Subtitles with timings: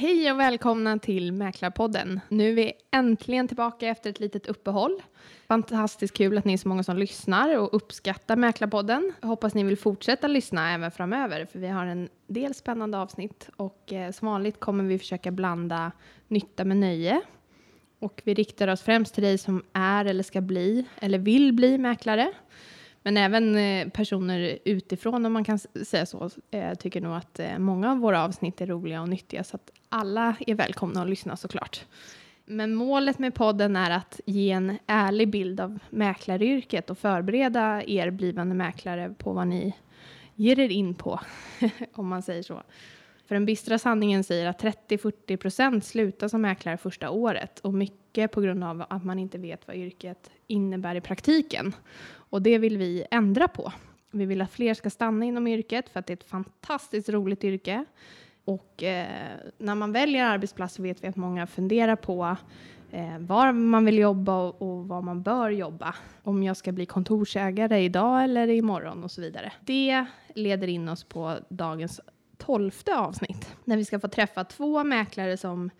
[0.00, 2.20] Hej och välkomna till Mäklarpodden.
[2.28, 5.02] Nu är vi äntligen tillbaka efter ett litet uppehåll.
[5.48, 9.12] Fantastiskt kul att ni är så många som lyssnar och uppskattar Mäklarpodden.
[9.20, 13.50] Jag hoppas ni vill fortsätta lyssna även framöver, för vi har en del spännande avsnitt
[13.56, 15.92] och eh, som vanligt kommer vi försöka blanda
[16.28, 17.20] nytta med nöje.
[17.98, 21.78] Och vi riktar oss främst till dig som är eller ska bli eller vill bli
[21.78, 22.32] mäklare.
[23.02, 27.58] Men även eh, personer utifrån, om man kan säga så, eh, tycker nog att eh,
[27.58, 31.36] många av våra avsnitt är roliga och nyttiga, så att alla är välkomna att lyssna
[31.36, 31.84] såklart.
[32.44, 38.10] Men målet med podden är att ge en ärlig bild av mäklaryrket och förbereda er
[38.10, 39.76] blivande mäklare på vad ni
[40.34, 41.20] ger er in på,
[41.92, 42.62] om man säger så.
[43.26, 48.32] För den bistra sanningen säger att 30-40 procent slutar som mäklare första året och mycket
[48.32, 51.74] på grund av att man inte vet vad yrket innebär i praktiken.
[52.30, 53.72] Och det vill vi ändra på.
[54.10, 57.44] Vi vill att fler ska stanna inom yrket för att det är ett fantastiskt roligt
[57.44, 57.84] yrke.
[58.44, 59.08] Och eh,
[59.58, 62.36] när man väljer arbetsplats så vet vi att många funderar på
[62.90, 65.94] eh, var man vill jobba och, och var man bör jobba.
[66.22, 69.52] Om jag ska bli kontorsägare idag eller imorgon och så vidare.
[69.60, 72.00] Det leder in oss på dagens
[72.38, 75.70] tolfte avsnitt när vi ska få träffa två mäklare som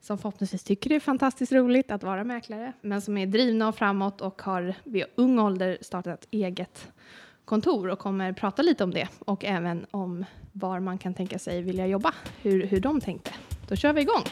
[0.00, 3.74] som förhoppningsvis tycker det är fantastiskt roligt att vara mäklare, men som är drivna och
[3.74, 6.88] framåt och har vid ung ålder startat eget
[7.44, 11.62] kontor och kommer prata lite om det och även om var man kan tänka sig
[11.62, 13.30] vilja jobba, hur, hur de tänkte.
[13.68, 14.22] Då kör vi igång!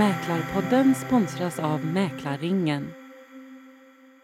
[0.00, 2.92] Mäklarpodden sponsras av Mäklarringen.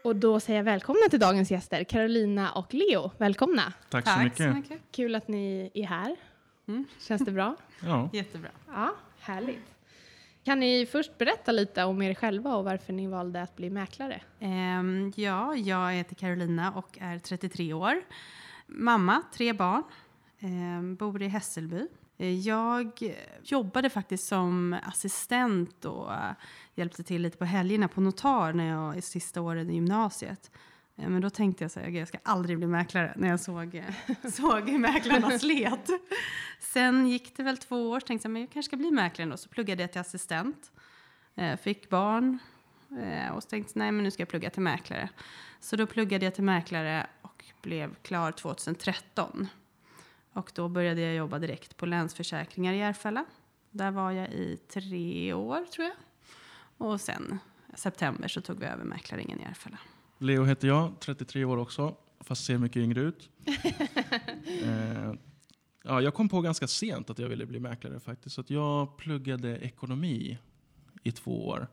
[0.05, 3.11] Och då säger jag välkomna till dagens gäster, Carolina och Leo.
[3.19, 3.73] Välkomna!
[3.91, 4.39] Tack, Tack så, mycket.
[4.39, 4.81] så, mycket.
[4.93, 6.17] Kul att ni är här.
[6.69, 6.85] Mm.
[7.01, 7.57] Känns det bra?
[7.81, 8.11] ja.
[8.13, 8.49] Jättebra.
[8.67, 9.75] Ja, härligt.
[10.45, 14.21] Kan ni först berätta lite om er själva och varför ni valde att bli mäklare?
[14.41, 18.03] Um, ja, jag heter Carolina och är 33 år.
[18.67, 19.83] Mamma, tre barn,
[20.43, 21.87] um, bor i Hässelby.
[22.19, 26.33] Eh, jag jobbade faktiskt som assistent och eh,
[26.75, 30.51] hjälpte till lite på helgerna på notar när jag i sista åren i gymnasiet.
[30.97, 33.85] Eh, men då tänkte jag så här, jag ska aldrig bli mäklare när jag såg,
[34.33, 35.89] såg mäklarna slet.
[36.61, 39.31] Sen gick det väl två år, så tänkte jag, men jag kanske ska bli mäklare
[39.31, 39.37] då.
[39.37, 40.73] Så pluggade jag till assistent,
[41.61, 42.39] fick barn
[43.35, 45.09] och så tänkte nej men nu ska jag plugga till mäklare.
[45.61, 49.49] Så då pluggade jag till mäklare och blev klar 2013.
[50.37, 53.25] Och då började jag jobba direkt på Länsförsäkringar i Järfälla.
[53.71, 55.97] Där var jag i tre år tror jag.
[56.77, 57.39] Och sen
[57.75, 59.79] september så tog vi över Mäklaringen i Järfälla.
[60.19, 63.31] Leo heter jag, 33 år också, fast ser mycket yngre ut.
[64.63, 65.13] eh,
[65.85, 68.35] ja, jag kom på ganska sent att jag ville bli mäklare faktiskt.
[68.35, 70.39] Så jag pluggade ekonomi
[71.03, 71.69] i två år.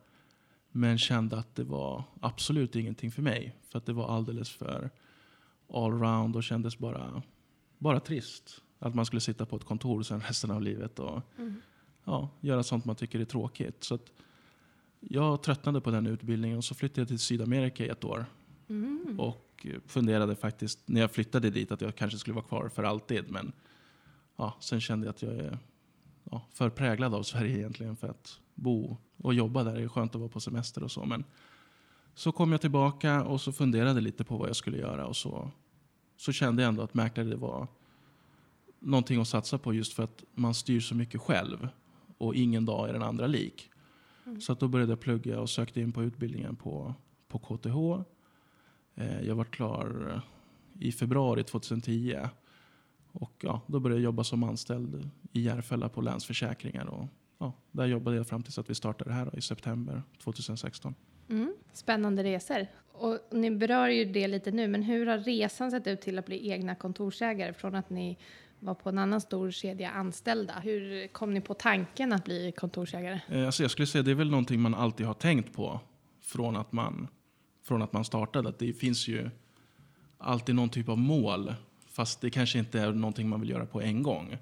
[0.71, 3.55] Men kände att det var absolut ingenting för mig.
[3.71, 4.89] För att det var alldeles för
[5.73, 7.23] allround och kändes bara
[7.83, 8.61] bara trist.
[8.79, 11.61] Att man skulle sitta på ett kontor sen resten av livet och mm.
[12.03, 13.83] ja, göra sånt man tycker är tråkigt.
[13.83, 13.99] Så
[14.99, 18.25] jag tröttnade på den utbildningen och så flyttade jag till Sydamerika i ett år.
[18.69, 19.19] Mm.
[19.19, 23.31] Och funderade faktiskt när jag flyttade dit att jag kanske skulle vara kvar för alltid.
[23.31, 23.51] Men
[24.35, 25.57] ja, sen kände jag att jag är
[26.31, 29.75] ja, för präglad av Sverige egentligen för att bo och jobba där.
[29.75, 31.05] Det är skönt att vara på semester och så.
[31.05, 31.23] Men
[32.15, 35.07] så kom jag tillbaka och så funderade lite på vad jag skulle göra.
[35.07, 35.51] Och så
[36.23, 37.67] så kände jag ändå att mäklare var
[38.79, 41.67] någonting att satsa på just för att man styr så mycket själv
[42.17, 43.69] och ingen dag är den andra lik.
[44.25, 44.41] Mm.
[44.41, 46.93] Så att då började jag plugga och sökte in på utbildningen på,
[47.27, 48.03] på KTH.
[48.95, 50.21] Eh, jag var klar
[50.79, 52.19] i februari 2010.
[53.11, 56.85] Och ja, då började jag jobba som anställd i Järfälla på Länsförsäkringar.
[56.85, 57.07] Och,
[57.37, 60.95] ja, där jobbade jag fram tills att vi startade här i september 2016.
[61.29, 61.53] Mm.
[61.73, 62.67] Spännande resor.
[62.91, 66.25] Och ni berör ju det lite nu, men hur har resan sett ut till att
[66.25, 68.17] bli egna kontorsägare från att ni
[68.59, 70.59] var på en annan stor kedja anställda?
[70.59, 73.21] Hur kom ni på tanken att bli kontorsägare?
[73.29, 75.79] Eh, alltså jag skulle säga det är väl någonting man alltid har tänkt på
[76.21, 77.07] från att man,
[77.63, 78.49] från att man startade.
[78.49, 79.29] Att det finns ju
[80.17, 81.53] alltid någon typ av mål,
[81.87, 84.37] fast det kanske inte är någonting man vill göra på en gång.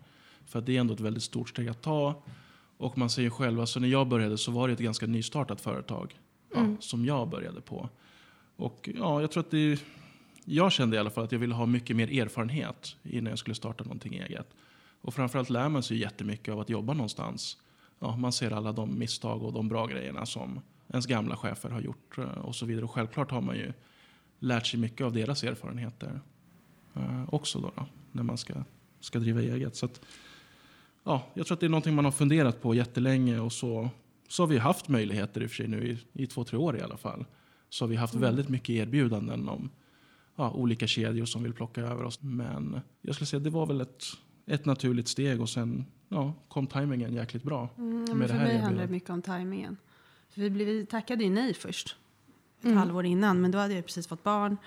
[0.45, 2.23] För det är ändå ett väldigt stort steg att ta.
[2.77, 6.19] Och man säger själv, alltså när jag började så var det ett ganska nystartat företag
[6.53, 6.77] ja, mm.
[6.79, 7.89] som jag började på.
[8.55, 9.83] Och ja, jag tror att det,
[10.45, 13.55] jag kände i alla fall att jag ville ha mycket mer erfarenhet innan jag skulle
[13.55, 14.47] starta någonting eget.
[15.01, 17.57] Och framförallt lär man sig jättemycket av att jobba någonstans.
[17.99, 21.81] Ja, man ser alla de misstag och de bra grejerna som ens gamla chefer har
[21.81, 22.85] gjort eh, och så vidare.
[22.85, 23.73] Och självklart har man ju
[24.39, 26.19] lärt sig mycket av deras erfarenheter
[26.95, 28.53] eh, också då, då, när man ska,
[28.99, 29.75] ska driva eget.
[29.75, 30.01] Så att,
[31.03, 33.89] ja, jag tror att det är någonting man har funderat på jättelänge och så,
[34.31, 36.77] så har vi haft möjligheter i och för sig nu i, i två, tre år
[36.77, 37.25] i alla fall.
[37.69, 39.69] Så har vi haft väldigt mycket erbjudanden om
[40.35, 42.21] ja, olika kedjor som vill plocka över oss.
[42.21, 44.03] Men jag skulle säga det var väl ett,
[44.47, 47.69] ett naturligt steg och sen ja, kom tajmingen jäkligt bra.
[47.77, 49.77] Mm, ja, med men det för här mig handlar det mycket om tajmingen.
[50.29, 51.95] För vi, blev, vi tackade ju nej först,
[52.59, 52.77] ett Mm.
[52.77, 54.57] halvår innan, men då hade jag precis fått barn.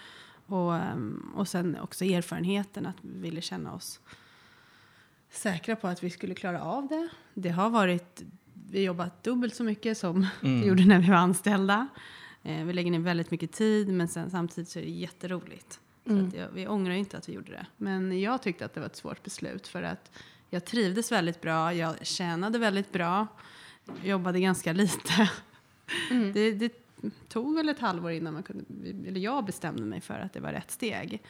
[0.47, 4.01] Och, ehm, och sen också erfarenheten att vi ville känna oss
[5.31, 7.09] säkra på att vi skulle klara av det.
[7.35, 8.23] Det har varit,
[8.75, 10.61] vi har jobbat dubbelt så mycket som Mm.
[10.61, 11.89] vi gjorde när vi var anställda.
[12.43, 15.81] Eh, vi lägger ner väldigt mycket tid, men sen, samtidigt så är det jätteroligt.
[16.07, 16.29] Så Mm.
[16.29, 17.67] att jag, vi ångrar inte att vi gjorde det.
[17.77, 20.11] Men jag tyckte att det var ett svårt beslut för att
[20.51, 23.27] jag trivdes väldigt bra, jag tjänade väldigt bra,
[24.05, 25.31] jobbade ganska lite.
[26.11, 26.33] Mm.
[26.33, 26.73] Det, det
[27.29, 28.65] tog väl ett halvår innan man kunde,
[29.09, 31.23] eller jag bestämde mig för att det var rätt steg.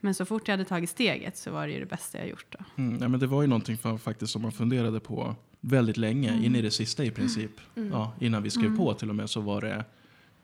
[0.00, 2.46] Men så fort jag hade tagit steget så var det ju det bästa jag gjort.
[2.58, 2.82] Då.
[2.82, 6.44] Mm, ja, men det var ju någonting för, faktiskt som man funderade på väldigt länge,
[6.44, 7.50] in i det sista i princip.
[7.74, 9.84] Ja, innan vi skrev på till och med så var det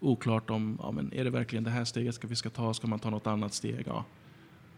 [0.01, 2.87] oklart om, ja, men är det verkligen det här steget ska vi ska ta, ska
[2.87, 3.83] man ta något annat steg?
[3.87, 4.05] Ja.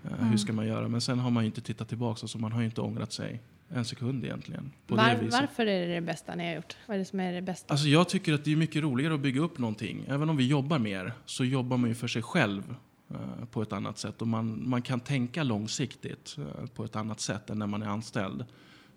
[0.04, 0.88] Eh, Hur ska man göra?
[0.88, 3.40] Men sen har man ju inte tittat tillbaka så man har ju inte ångrat sig
[3.68, 4.70] en sekund egentligen.
[4.86, 4.96] Var,
[5.30, 6.76] varför är det det bästa ni har gjort?
[6.86, 7.74] Vad är det som är det bästa?
[7.74, 10.04] Alltså jag tycker att det är mycket roligare att bygga upp någonting.
[10.08, 12.74] Även om vi jobbar mer så jobbar man ju för sig själv
[13.10, 14.22] eh, på ett annat sätt.
[14.22, 17.86] Och man, man kan tänka långsiktigt eh, på ett annat sätt än när man är
[17.86, 18.44] anställd.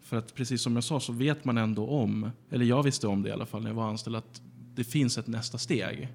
[0.03, 3.21] För att precis som jag sa så vet man ändå om, eller jag visste om
[3.23, 4.41] det i alla fall när jag var anställd, att
[4.75, 6.07] det finns ett nästa steg.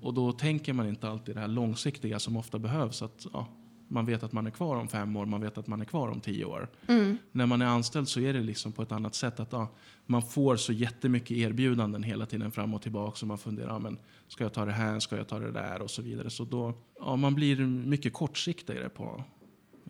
[0.00, 3.02] Och då tänker man inte alltid det här långsiktiga som ofta behövs.
[3.02, 3.46] Att ja,
[3.88, 6.08] man vet att man är kvar om fem år, man vet att man är kvar
[6.08, 7.18] om tio år Mm.
[7.32, 9.40] när man är anställd så är det liksom på ett annat sätt.
[9.40, 9.68] att ja,
[10.06, 13.16] Man får så jättemycket erbjudanden hela tiden fram och tillbaka.
[13.16, 13.98] Så man funderar, ja, men
[14.28, 16.30] ska jag ta det här, ska jag ta det där och så vidare.
[16.30, 19.24] Så då, ja, man blir mycket kortsiktigare på,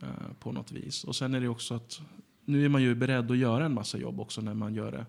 [0.02, 0.08] eh,
[0.40, 1.04] på något vis.
[1.04, 2.00] Och sen är det också att
[2.50, 5.06] nu är man ju beredd att göra en massa jobb också när man gör det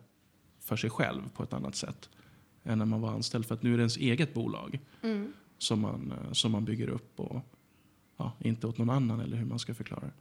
[0.59, 2.09] för sig själv på ett annat sätt.
[2.63, 3.45] Än när man var anställd.
[3.45, 5.33] För att nu är det ens eget bolag Mm.
[5.57, 7.19] som man, eh, som man bygger upp.
[7.19, 7.41] och
[8.17, 10.11] ja, Inte åt någon annan eller hur man ska förklara det.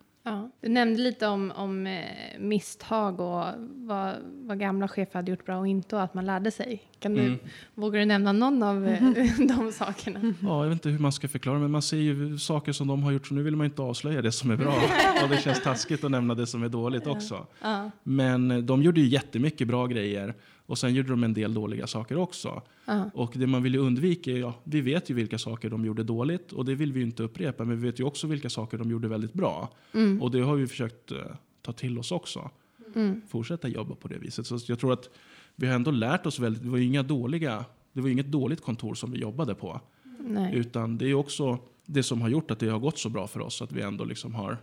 [0.62, 2.04] Du nämnde lite om, om eh,
[2.38, 6.50] misstag och vad, vad gamla chefer hade gjort bra och inte och att man lärde
[6.50, 6.82] sig.
[6.98, 7.38] Kan du, Mm.
[7.74, 9.02] Vågar du nämna någon av eh,
[9.38, 10.34] de sakerna?
[10.42, 13.02] Ja, jag vet inte hur man ska förklara men man ser ju saker som de
[13.02, 14.74] har gjort så nu vill man inte avslöja det som är bra.
[15.22, 17.46] och det känns taskigt att nämna det som är dåligt också.
[17.62, 17.90] Ja.
[18.02, 20.34] Men eh, de gjorde ju jättemycket bra grejer
[20.70, 22.62] och sen gjorde de en del dåliga saker också.
[22.84, 23.10] Ja.
[23.14, 26.52] Och det man vill undvika är, ja, vi vet ju vilka saker de gjorde dåligt
[26.52, 29.08] och det vill vi inte upprepa men vi vet ju också vilka saker de gjorde
[29.08, 29.68] väldigt bra.
[29.92, 30.22] Mm.
[30.22, 31.18] Och det har vi försökt eh,
[31.62, 32.50] ta till oss också.
[32.94, 33.22] Mm.
[33.28, 34.46] Fortsätta jobba på det viset.
[34.46, 35.10] Så jag tror att
[35.56, 38.94] vi har ändå lärt oss väldigt, det var inga dåliga, det var inget dåligt kontor
[38.94, 39.80] som vi jobbade på.
[40.18, 40.54] Nej.
[40.54, 43.40] Utan det är också det som har gjort att det har gått så bra för
[43.40, 43.62] oss.
[43.62, 44.58] Att vi ändå liksom har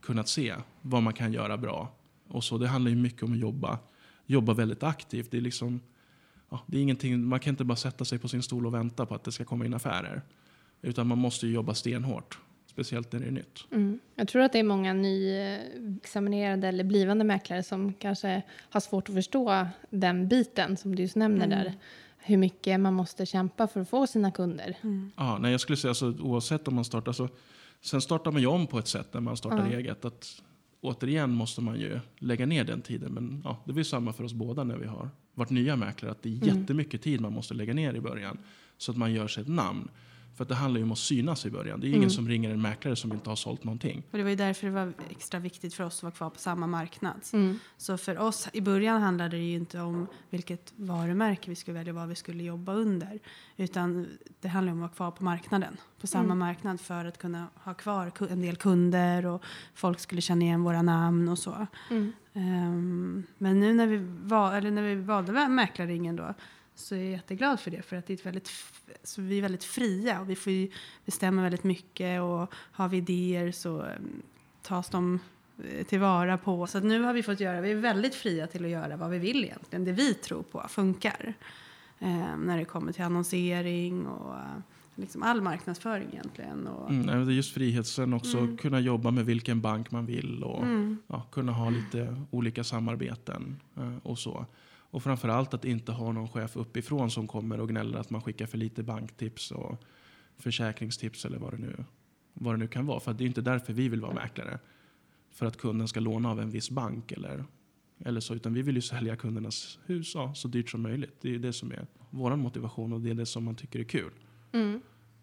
[0.00, 1.94] kunnat se vad man kan göra bra.
[2.28, 3.78] Och så, det handlar ju mycket om att jobba,
[4.26, 5.30] jobba väldigt aktivt.
[5.30, 5.80] Det är, liksom,
[6.50, 9.06] ja, det är ingenting, man kan inte bara sätta sig på sin stol och vänta
[9.06, 10.22] på att det ska komma in affärer.
[10.82, 12.38] Utan man måste ju jobba stenhårt.
[12.66, 13.64] Speciellt när det är nytt.
[13.72, 13.98] Mm.
[14.14, 19.14] Jag tror att det är många nyexaminerade eller blivande mäklare som kanske har svårt att
[19.14, 21.58] förstå den biten som du just nämner Mm.
[21.58, 21.74] där.
[22.18, 24.76] Hur mycket man måste kämpa för att få sina kunder.
[24.82, 25.10] Mm.
[25.16, 27.28] Ja, nej, jag skulle säga alltså, oavsett om man startar så
[27.80, 29.78] sen startar man ju om på ett sätt när man startar Ja.
[29.78, 30.04] eget.
[30.04, 30.42] Att,
[30.84, 33.12] återigen måste man ju lägga ner den tiden.
[33.12, 36.12] Men ja, det väl samma för oss båda när vi har varit nya mäklare.
[36.12, 36.60] Att det är Mm.
[36.60, 38.38] jättemycket tid man måste lägga ner i början.
[38.78, 39.88] Så att man gör sig ett namn.
[40.34, 41.80] För att det handlar ju om att synas i början.
[41.80, 42.10] Det är ju ingen Mm.
[42.10, 44.02] som ringer en mäklare som inte har sålt någonting.
[44.10, 46.38] Och det var ju därför det var extra viktigt för oss att vara kvar på
[46.38, 47.20] samma marknad.
[47.32, 47.58] Mm.
[47.76, 51.92] Så för oss i början handlade det ju inte om vilket varumärke vi skulle välja
[51.92, 53.18] och vad vi skulle jobba under.
[53.56, 54.06] Utan
[54.40, 55.76] det handlade om att vara kvar på marknaden.
[56.00, 56.38] På samma Mm.
[56.38, 59.42] marknad för att kunna ha kvar en del kunder och
[59.74, 61.66] folk skulle känna igen våra namn och så.
[61.90, 62.12] Mm.
[62.34, 66.34] Ehm, men nu när vi, val, eller när vi valde mäklarringen då
[66.74, 67.82] så är jag jätteglad för det.
[67.82, 68.50] För att det är ett väldigt,
[69.02, 70.70] så vi är väldigt fria och vi får ju
[71.04, 74.22] bestämma väldigt mycket och har vi idéer så um,
[74.62, 75.18] tas de
[75.70, 76.66] eh, tillvara på.
[76.66, 79.18] Så nu har vi fått göra, vi är väldigt fria till att göra vad vi
[79.18, 79.84] vill egentligen.
[79.84, 81.34] Det vi tror på funkar.
[81.98, 84.40] Ehm, när det kommer till annonsering och eh,
[84.96, 86.66] liksom all marknadsföring egentligen.
[86.66, 87.86] Och, Mm, just frihet.
[87.86, 88.56] Sen också Mm.
[88.56, 90.42] kunna jobba med vilken bank man vill.
[90.44, 90.98] Och, Mm.
[91.06, 94.46] ja, kunna ha lite olika samarbeten eh, och så.
[94.94, 98.46] Och framförallt att inte ha någon chef uppifrån som kommer och gnäller att man skickar
[98.46, 99.84] för lite banktips och
[100.36, 101.84] försäkringstips eller vad det nu,
[102.34, 103.00] vad det nu kan vara.
[103.00, 104.58] För det är inte därför vi vill vara mäklare.
[105.30, 107.44] För att kunden ska låna av en viss bank eller,
[107.98, 108.34] eller så.
[108.34, 111.16] Utan vi vill ju sälja kundernas hus ja, så dyrt som möjligt.
[111.20, 113.84] Det är det som är vår motivation och det är det som man tycker är
[113.84, 114.12] kul.
[114.52, 114.80] Mm.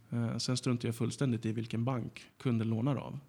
[0.10, 3.20] Eh, sen struntar jag fullständigt i vilken bank kunden lånar av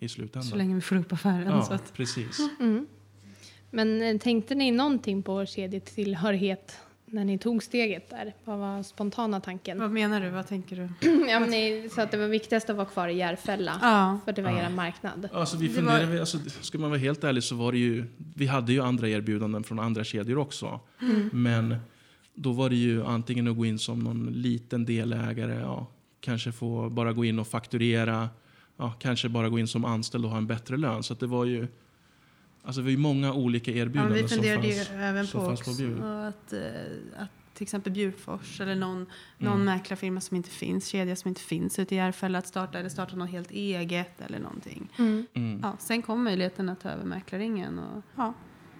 [0.00, 0.50] i slutändan.
[0.50, 1.46] så länge vi får upp affären.
[1.46, 2.40] Ja, precis.
[2.60, 2.86] Mm.
[3.70, 8.34] Men eh, tänkte ni någonting på kedjetillhörighet när ni tog steget där?
[8.44, 9.78] Vad var spontana tanken?
[9.78, 10.30] Vad menar du?
[10.30, 11.08] Vad tänker du?
[11.30, 13.78] ja, men ni sa att det var viktigast att vara kvar i Järfälla.
[13.82, 14.18] Ja.
[14.24, 15.28] För det var er marknad.
[15.32, 18.46] Alltså, vi funderade, var- alltså, ska man vara helt ärlig så var det ju, vi
[18.46, 20.80] hade ju andra erbjudanden från andra kedjor också.
[21.32, 21.76] Men
[22.34, 25.86] då var det ju antingen att gå in som någon liten delägare, ja,
[26.20, 28.28] kanske få bara gå in och fakturera,
[28.76, 31.02] ja, kanske bara gå in som anställd och ha en bättre lön.
[31.02, 31.66] Så att det var ju,
[32.64, 35.02] alltså det var ju många olika Ja, erbjudanden vi funderade ju som fanns.
[35.02, 36.02] även som på fanns på bjud.
[36.02, 36.58] att, eh,
[37.22, 39.06] att till exempel Bjurfors eller någon,
[39.38, 42.88] någon mäklarfirma som inte finns, kedja som inte finns ute i Järfälla att starta eller
[42.88, 44.88] starta något helt eget eller någonting.
[44.98, 45.26] Mm.
[45.34, 45.60] Mm.
[45.62, 48.34] Ja, sen kom möjligheten att ta över mäklarringen och ja.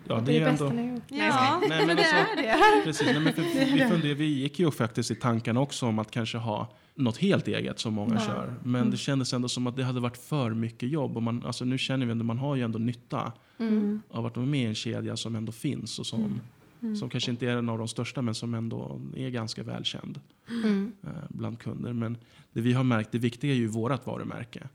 [0.05, 1.03] Ja, Det är det ju bästa ändå- ni har gjort.
[1.09, 2.85] Ja, Nej, men det alltså- är det.
[2.85, 3.43] Precis, nej, men för,
[3.73, 6.69] vi, funderade, vi gick ju faktiskt i tankarna också om att kanske ha
[6.99, 8.21] något helt eget som många Ja.
[8.21, 8.55] kör.
[8.65, 11.17] Men det kändes ändå som att det hade varit för mycket jobb.
[11.17, 14.03] Och man, alltså nu känner vi ändå, man har ju ändå nytta Mm.
[14.11, 16.41] av att vara med i en kedja som ändå finns och som,
[17.01, 20.21] som kanske inte är en av de största men som ändå är ganska välkänd
[20.65, 20.93] Mm.
[21.03, 21.93] eh, bland kunder.
[21.93, 22.17] Men
[22.53, 24.69] det vi har märkt, det viktiga är ju vårt varumärke.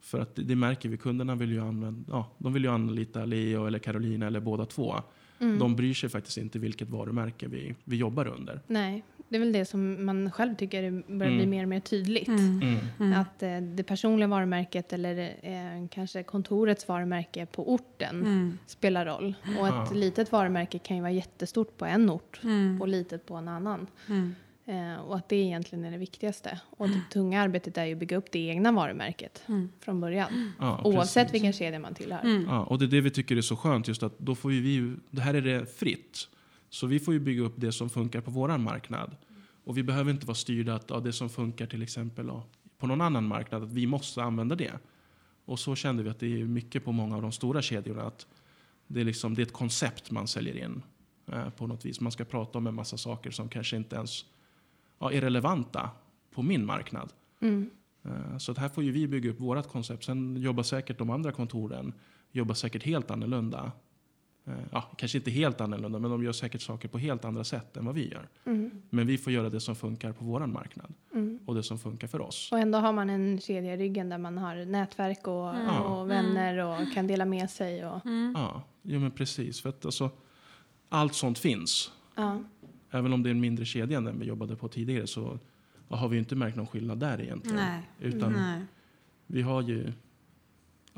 [0.00, 3.24] För att det, det märker vi, kunderna vill ju, använda, ja, de vill ju anlita
[3.24, 4.94] Leo eller Carolina eller båda två.
[5.38, 5.58] Mm.
[5.58, 8.60] De bryr sig faktiskt inte vilket varumärke vi, vi jobbar under.
[8.66, 11.50] Nej, det är väl det som man själv tycker börjar bli Mm.
[11.50, 12.28] mer och mer tydligt.
[12.28, 12.78] Mm.
[13.00, 13.20] Mm.
[13.20, 18.58] Att eh, det personliga varumärket eller eh, kanske kontorets varumärke på orten Mm.
[18.66, 19.34] spelar roll.
[19.60, 19.90] Och ett Ja.
[19.94, 22.80] litet varumärke kan ju vara jättestort på en ort Mm.
[22.80, 23.86] och litet på en annan.
[24.08, 24.34] Mm.
[24.66, 26.60] Eh, och att det egentligen är det viktigaste.
[26.70, 29.68] Och det tunga arbetet är ju att bygga upp det egna varumärket Mm.
[29.80, 30.52] från början.
[30.58, 31.34] Ja, Oavsett precis.
[31.34, 32.20] vilken kedja man tillhör.
[32.24, 32.44] Mm.
[32.48, 34.60] Ja, och det är det vi tycker är så skönt, just att då får ju
[34.62, 36.28] vi, ju- det här är det fritt.
[36.70, 39.16] Så vi får ju bygga upp det som funkar på våran marknad.
[39.64, 42.30] Och vi behöver inte vara styrda att ja, det som funkar till exempel
[42.78, 44.72] på någon annan marknad, att vi måste använda det.
[45.44, 48.26] Och så kände vi att det är mycket på många av de stora kedjorna, att
[48.86, 50.82] det är, liksom, det är ett koncept man säljer in
[51.26, 52.00] eh, på något vis.
[52.00, 54.24] Man ska prata om en massa saker som kanske inte ens
[54.98, 55.90] ja, är relevanta
[56.34, 57.12] på min marknad.
[57.40, 57.70] Mm.
[58.04, 60.04] Eh, Så att här får ju vi bygga upp vårt koncept.
[60.04, 61.92] Sen jobbar säkert de andra kontoren
[62.32, 63.72] jobbar säkert helt annorlunda.
[64.48, 67.76] Eh, Ja, kanske inte helt annorlunda, men de gör säkert saker på helt andra sätt
[67.76, 68.28] än vad vi gör.
[68.44, 68.70] Mm.
[68.90, 71.38] Men vi får göra det som funkar på vår marknad Mm.
[71.46, 72.52] och det som funkar för oss.
[72.52, 75.68] Och ändå har man en kedja i ryggen där man har nätverk och, Mm.
[75.82, 77.86] och vänner och kan dela med sig.
[77.86, 78.32] Och, Mm.
[78.36, 79.60] Ja, jo, men precis.
[79.60, 80.10] För att alltså,
[80.88, 81.92] allt sånt finns.
[82.14, 82.42] ja.
[82.90, 85.38] Även om det är en mindre kedja än den vi jobbade på tidigare så
[85.88, 87.56] har vi inte märkt någon skillnad där egentligen.
[87.56, 87.82] Nej.
[88.00, 88.60] Utan Nej.
[89.26, 89.92] vi har ju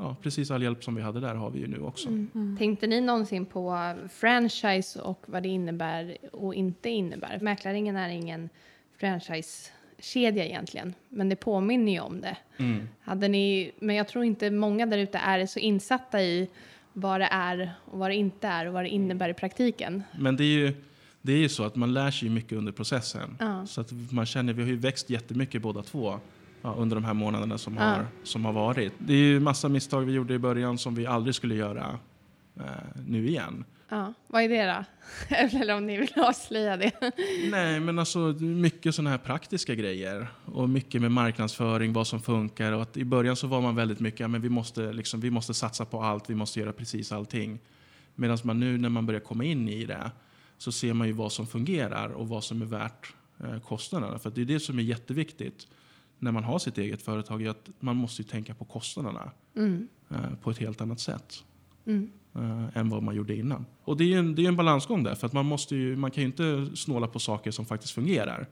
[0.01, 2.09] ja, precis all hjälp som vi hade där har vi ju nu också.
[2.09, 2.55] Mm.
[2.59, 7.39] Tänkte ni någonsin på franchise och vad det innebär och inte innebär?
[7.41, 8.49] Mäklarringen är ingen
[8.97, 12.37] franchise-kedja egentligen, men det påminner ju om det.
[12.57, 12.87] Mm.
[13.01, 16.49] Hade ni, men jag tror inte många där ute är så insatta i
[16.93, 20.03] vad det är och vad det inte är och vad det innebär i praktiken.
[20.19, 20.73] Men det är ju
[21.21, 23.37] det är ju så att man lär sig mycket under processen.
[23.39, 23.65] Ja.
[23.65, 26.19] Så att man känner, vi har ju växt jättemycket båda två
[26.61, 27.81] ja, under de här månaderna som, Ja.
[27.83, 28.93] har, som har varit.
[28.97, 31.99] Det är ju massa misstag vi gjorde i början som vi aldrig skulle göra
[32.59, 32.63] eh,
[33.07, 33.65] nu igen.
[33.89, 34.83] Ja, vad är det då?
[35.35, 36.91] Eller om ni vill avslöja det.
[37.51, 42.71] Nej, men alltså mycket sådana här praktiska grejer och mycket med marknadsföring, vad som funkar.
[42.71, 45.31] Och att I början så var man väldigt mycket, ja, men vi måste, liksom, vi
[45.31, 47.59] måste satsa på allt, vi måste göra precis allting.
[48.15, 50.11] Medan man nu när man börjar komma in i det
[50.57, 54.19] så ser man ju vad som fungerar och vad som är värt eh, kostnaderna.
[54.19, 55.67] För det är det som är jätteviktigt
[56.21, 59.87] när man har sitt eget företag, är att man måste ju tänka på kostnaderna Mm.
[60.09, 61.33] eh, på ett helt annat sätt
[61.85, 62.11] Mm.
[62.35, 63.65] eh, än vad man gjorde innan.
[63.83, 66.11] Och det är en, det är en balansgång där, för att man, måste ju, man
[66.11, 68.47] kan ju inte snåla på saker som faktiskt fungerar.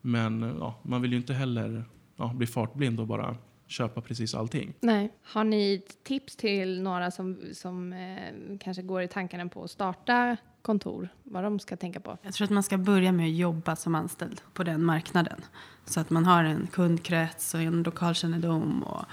[0.00, 1.84] Men eh, ja, man vill ju inte heller
[2.16, 4.74] ja, bli fartblind och bara köpa precis allting.
[4.80, 5.12] Nej.
[5.22, 10.36] Har ni tips till några som, som eh, kanske går i tankarna på att starta
[10.62, 11.08] kontor?
[11.24, 12.18] Vad de ska tänka på?
[12.22, 15.40] Jag tror att man ska börja med att jobba som anställd på den marknaden.
[15.84, 18.82] Så att man har en kundkrets och en lokalkännedom.
[18.82, 19.04] Och,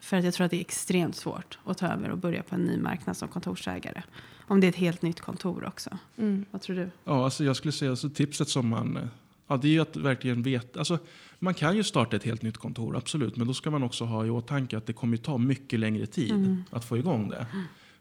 [0.00, 2.54] för att jag tror att det är extremt svårt att ta över och börja på
[2.54, 4.02] en ny marknad som kontorsägare.
[4.46, 5.98] Om det är ett helt nytt kontor också.
[6.16, 6.44] Mm.
[6.50, 6.90] Vad tror du?
[7.04, 8.96] Ja, alltså jag skulle säga alltså tipset som man...
[8.96, 9.02] eh,
[9.46, 10.78] Ja, det är ju att verkligen veta...
[10.78, 10.98] Alltså,
[11.38, 13.36] man kan ju starta ett helt nytt kontor, absolut.
[13.36, 16.64] Men då ska man också ha i åtanke att det kommer ta mycket längre tid
[16.70, 17.46] att få igång det.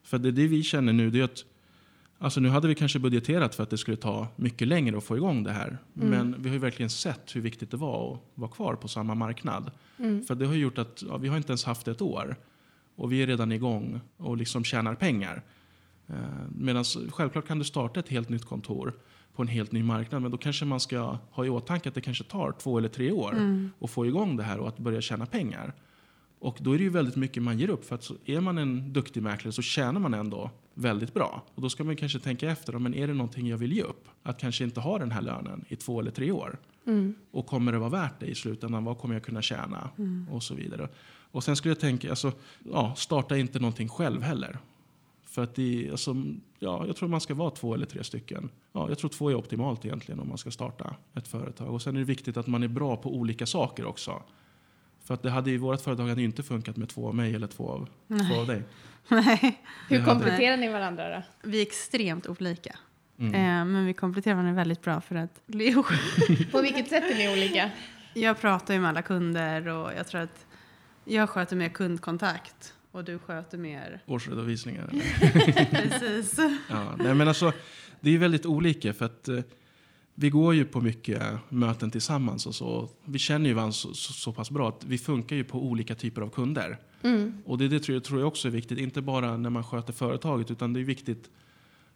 [0.03, 1.45] För det, det vi känner nu det är att...
[2.23, 5.17] Alltså nu hade vi kanske budgeterat för att det skulle ta mycket längre att få
[5.17, 5.77] igång det här.
[5.93, 9.15] Men vi har ju verkligen sett hur viktigt det var att vara kvar på samma
[9.15, 9.71] marknad.
[9.97, 10.23] Mm.
[10.23, 12.35] För det har gjort att ja, vi har inte ens haft ett år.
[12.95, 15.43] Och vi är redan igång och liksom tjänar pengar.
[16.07, 16.15] Eh,
[16.55, 18.93] Medan självklart kan du starta ett helt nytt kontor
[19.35, 20.21] på en helt ny marknad.
[20.21, 23.11] Men då kanske man ska ha i åtanke att det kanske tar två eller tre
[23.11, 23.35] år
[23.79, 25.73] att få igång det här och att börja tjäna pengar.
[26.41, 27.85] Och då är det ju väldigt mycket man ger upp.
[27.85, 31.43] För att så är man en duktig mäklare så tjänar man ändå väldigt bra.
[31.55, 34.07] Och då ska man kanske tänka efter, men är det någonting jag vill ge upp?
[34.23, 36.59] Att kanske inte ha den här lönen i två eller tre år.
[37.31, 38.83] Och kommer det vara värt det i slutändan?
[38.83, 39.89] Vad kommer jag kunna tjäna?
[40.31, 40.89] Och så vidare.
[41.31, 42.31] Och sen skulle jag tänka, alltså,
[42.71, 44.59] ja, starta inte någonting själv heller.
[45.25, 46.15] För att det, alltså,
[46.59, 48.49] ja, jag tror man ska vara två eller tre stycken.
[48.73, 51.73] Ja, jag tror två är optimalt egentligen om man ska starta ett företag.
[51.73, 54.23] Och sen är det viktigt att man är bra på olika saker också.
[55.11, 57.35] För att det hade ju, vårt företag hade ju inte funkat med två av mig
[57.35, 57.89] eller två av,
[58.29, 58.63] två av dig.
[59.07, 61.49] Nej, Hur hade- kompletterar ni varandra då?
[61.49, 62.75] vi är extremt olika.
[63.19, 63.35] Mm.
[63.35, 65.83] Eh, men vi kompletterar varandra väldigt bra för att Leo,
[66.51, 67.71] På vilket sätt är ni olika?
[68.13, 70.45] jag pratar ju med alla kunder och jag tror att
[71.05, 74.03] jag sköter mer kundkontakt och du sköter mer...
[74.05, 74.87] Årsredovisningar.
[75.71, 76.39] Precis.
[76.69, 77.53] Ja, nej, men alltså,
[77.99, 79.39] det är ju väldigt olika för att eh,
[80.15, 82.89] vi går ju på mycket möten tillsammans och så.
[83.05, 85.95] Vi känner ju varandra så, så, så pass bra att vi funkar ju på olika
[85.95, 86.77] typer av kunder.
[87.45, 89.93] Och det, det tror, jag, tror jag också är viktigt, inte bara när man sköter
[89.93, 91.29] företaget utan det är viktigt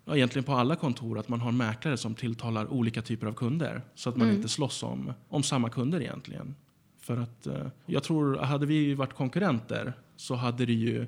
[0.06, 3.82] ja, egentligen på alla kontor att man har mäklare som tilltalar olika typer av kunder.
[3.96, 6.56] Så att man inte slåss om, om samma kunder egentligen.
[7.00, 11.08] För att eh, jag tror, hade vi varit konkurrenter så hade det ju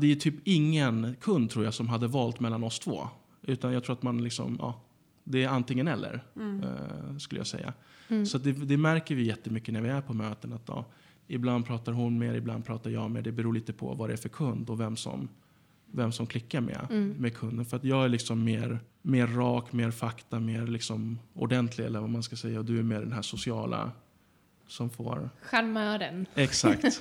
[0.00, 3.08] det är typ ingen kund tror jag som hade valt mellan oss två.
[3.42, 4.80] Utan jag tror att man liksom, ja,
[5.28, 6.24] det är antingen eller.
[6.62, 7.72] Eh, skulle jag säga.
[8.26, 10.52] Så att det, det märker vi jättemycket när vi är på möten.
[10.52, 10.84] Att, ja,
[11.26, 13.22] ibland pratar hon mer, ibland pratar jag mer.
[13.22, 15.28] Det beror lite på vad det är för kund och vem som,
[15.86, 16.86] vem som klickar med,
[17.20, 17.64] med kunden.
[17.64, 22.10] För att jag är liksom mer, mer rak, mer fakta, mer liksom ordentlig eller vad
[22.10, 22.58] man ska säga.
[22.58, 23.92] Och du är mer den här sociala
[24.68, 25.30] som får...
[25.42, 26.26] Charmören.
[26.34, 26.82] Exakt.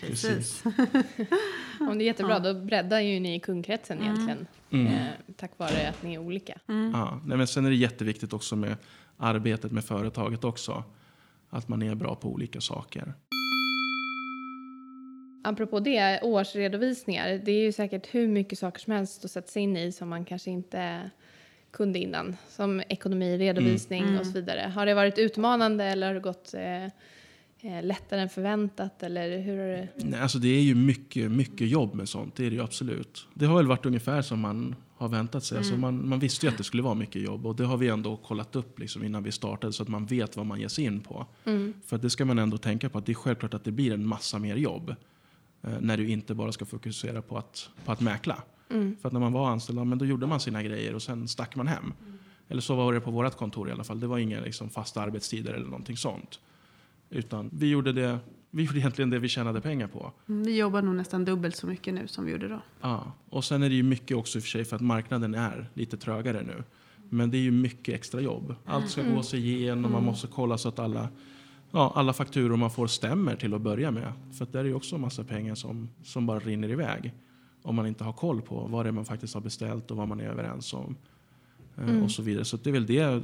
[0.00, 0.64] Precis.
[1.80, 4.46] Om det är jättebra, då breddar ju ni kundkretsen egentligen.
[4.70, 4.86] Mm.
[4.86, 6.58] Eh, tack vare att ni är olika.
[6.92, 8.76] Ja, nej, men sen är det jätteviktigt också med
[9.16, 10.84] arbetet med företaget också.
[11.50, 13.14] Att man är bra på olika saker.
[15.44, 17.40] Apropå det, årsredovisningar.
[17.44, 20.08] Det är ju säkert hur mycket saker som helst att sätta sig in i som
[20.08, 21.10] man kanske inte
[21.74, 22.36] kunde innan.
[22.48, 24.72] Som ekonomi, redovisning och så vidare.
[24.74, 26.84] Har det varit utmanande eller har det gått eh,
[27.70, 29.02] eh, lättare än förväntat?
[29.02, 29.88] Eller hur har det...
[29.96, 32.36] Nej, alltså det är ju mycket, mycket jobb med sånt.
[32.36, 33.26] Det är det ju absolut.
[33.34, 35.58] Det har väl varit ungefär som man har väntat sig.
[35.58, 37.88] Alltså man, man visste ju att det skulle vara mycket jobb och det har vi
[37.88, 40.84] ändå kollat upp liksom innan vi startade så att man vet vad man ger sig
[40.84, 41.26] in på.
[41.86, 43.92] För att det ska man ändå tänka på att det är självklart att det blir
[43.92, 44.94] en massa mer jobb.
[45.62, 48.42] Eh, när du inte bara ska fokusera på att, på att mäkla.
[49.00, 51.28] För att när man var anställd, ja, men då gjorde man sina grejer och sen
[51.28, 51.92] stack man hem.
[52.48, 54.00] Eller så var det på vårt kontor i alla fall.
[54.00, 56.40] Det var inga liksom, fasta arbetstider eller någonting sånt.
[57.10, 58.18] Utan vi gjorde, det,
[58.50, 60.12] vi gjorde egentligen det vi tjänade pengar på.
[60.28, 62.60] Mm, Vi jobbar nog nästan dubbelt så mycket nu som vi gjorde då.
[62.80, 63.12] Ja.
[63.28, 65.70] Och sen är det ju mycket också i och för sig för att marknaden är
[65.74, 66.64] lite trögare nu.
[67.10, 68.54] Men det är ju mycket extra jobb.
[68.64, 71.08] Allt ska gå sig igenom, man måste kolla så att alla,
[71.70, 74.12] ja, alla fakturor man får stämmer till att börja med.
[74.38, 77.12] För att det är ju också en massa pengar som, som bara rinner iväg.
[77.64, 80.08] Om man inte har koll på vad det är man faktiskt har beställt och vad
[80.08, 80.96] man är överens om.
[81.78, 82.44] Eh, Och så vidare.
[82.44, 83.22] Så det är väl det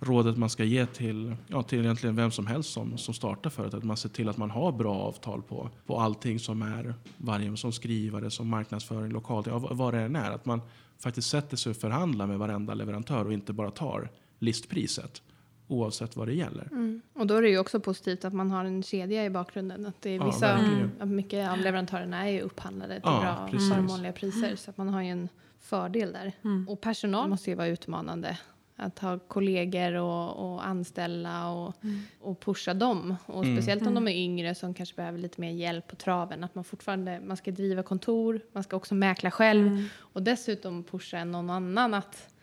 [0.00, 3.78] rådet man ska ge till, ja, till egentligen vem som helst som, som startar företag.
[3.78, 7.56] Att man ser till att man har bra avtal på, på allting som är varje,
[7.56, 10.30] som skrivare, som marknadsföring, lokalt, ja, vad det än är.
[10.30, 10.60] Att man
[10.98, 15.22] faktiskt sätter sig och förhandlar med varenda leverantör och inte bara tar listpriset.
[15.68, 16.68] Oavsett vad det gäller.
[17.12, 19.86] Och då är det ju också positivt att man har en kedja i bakgrunden.
[19.86, 20.90] Att det är Ja, vissa, verkligen.
[21.00, 23.72] att mycket av leverantörerna är ju upphandlade till Ja, bra precis.
[23.74, 24.56] förmånliga priser.
[24.56, 25.28] Så att man har ju en
[25.60, 26.32] fördel där.
[26.68, 28.38] Och personal måste ju vara utmanande.
[28.76, 31.74] Att ha kollegor och, och anställa och,
[32.20, 33.16] och pusha dem.
[33.26, 36.44] Och speciellt om de är yngre som kanske behöver lite mer hjälp på traven.
[36.44, 41.24] Att man fortfarande man ska driva kontor, man ska också mäkla själv och dessutom pusha
[41.24, 42.33] någon annan att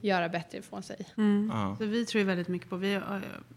[0.00, 1.06] göra bättre ifrån sig.
[1.48, 1.76] Ja.
[1.78, 3.02] Så vi tror ju väldigt mycket på, vi eh,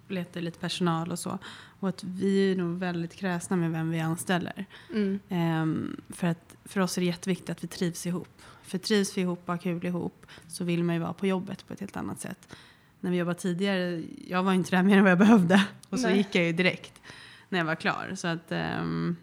[0.08, 1.39] letar lite personal och så.
[1.80, 4.65] Och att vi är nog väldigt kräsna med vem vi anställer.
[4.93, 5.20] Mm.
[5.30, 8.41] Ehm, för att för oss är det jätteviktigt att vi trivs ihop.
[8.63, 11.67] För trivs vi ihop och har kul ihop så vill man ju vara på jobbet
[11.67, 12.56] på ett helt annat sätt.
[13.00, 15.65] När vi jobbade tidigare, jag var inte där mer än vad jag behövde.
[15.89, 16.17] Och så Nej.
[16.17, 17.02] gick jag ju direkt
[17.50, 18.12] när jag var klar.
[18.15, 19.15] Så att ehm,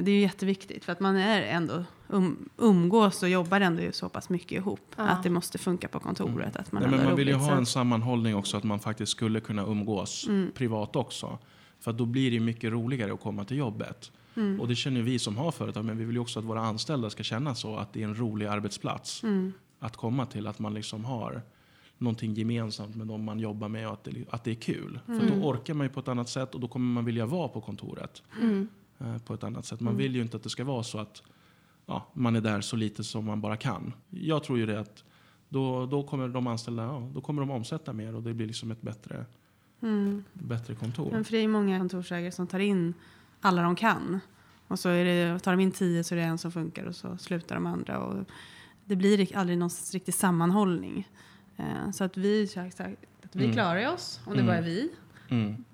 [0.00, 0.84] det är ju jätteviktigt.
[0.84, 4.94] För att man är ändå um, umgås och jobbar ändå så pass mycket ihop.
[4.96, 5.02] Ja.
[5.02, 6.56] Att det måste funka på kontoret.
[6.56, 9.40] Att man Nej, men man vill ju ha en sammanhållning också, att man faktiskt skulle
[9.40, 11.38] kunna umgås privat också.
[11.80, 14.12] För då blir det mycket roligare att komma till jobbet.
[14.60, 17.10] Och det känner vi som har företag, men vi vill ju också att våra anställda
[17.10, 19.22] ska känna så, att det är en rolig arbetsplats
[19.78, 20.46] att komma till.
[20.46, 21.42] Att man liksom har
[21.98, 25.00] någonting gemensamt med de man jobbar med och att det, att det är kul.
[25.06, 27.48] För då orkar man ju på ett annat sätt och då kommer man vilja vara
[27.48, 28.22] på kontoret
[28.98, 29.80] eh, på ett annat sätt.
[29.80, 31.22] Man vill ju inte att det ska vara så att
[31.86, 33.92] ja, man är där så lite som man bara kan.
[34.10, 35.04] Jag tror ju det att
[35.48, 38.70] då, då kommer de anställda ja, då kommer de omsätta mer och det blir liksom
[38.70, 39.24] ett bättre,
[40.32, 41.10] bättre kontor.
[41.12, 42.94] Men för det är många kontorsägare som tar in
[43.40, 44.20] alla de kan.
[44.68, 46.96] Och så är det, tar de in tio så är det en som funkar och
[46.96, 47.98] så slutar de andra.
[47.98, 48.24] Och
[48.84, 51.08] det blir aldrig någon riktig sammanhållning.
[51.56, 52.48] Eh, så att vi,
[53.24, 53.52] att vi Mm.
[53.54, 54.46] klarar oss, om det Mm.
[54.46, 54.90] bara är vi.
[55.32, 55.64] Mm.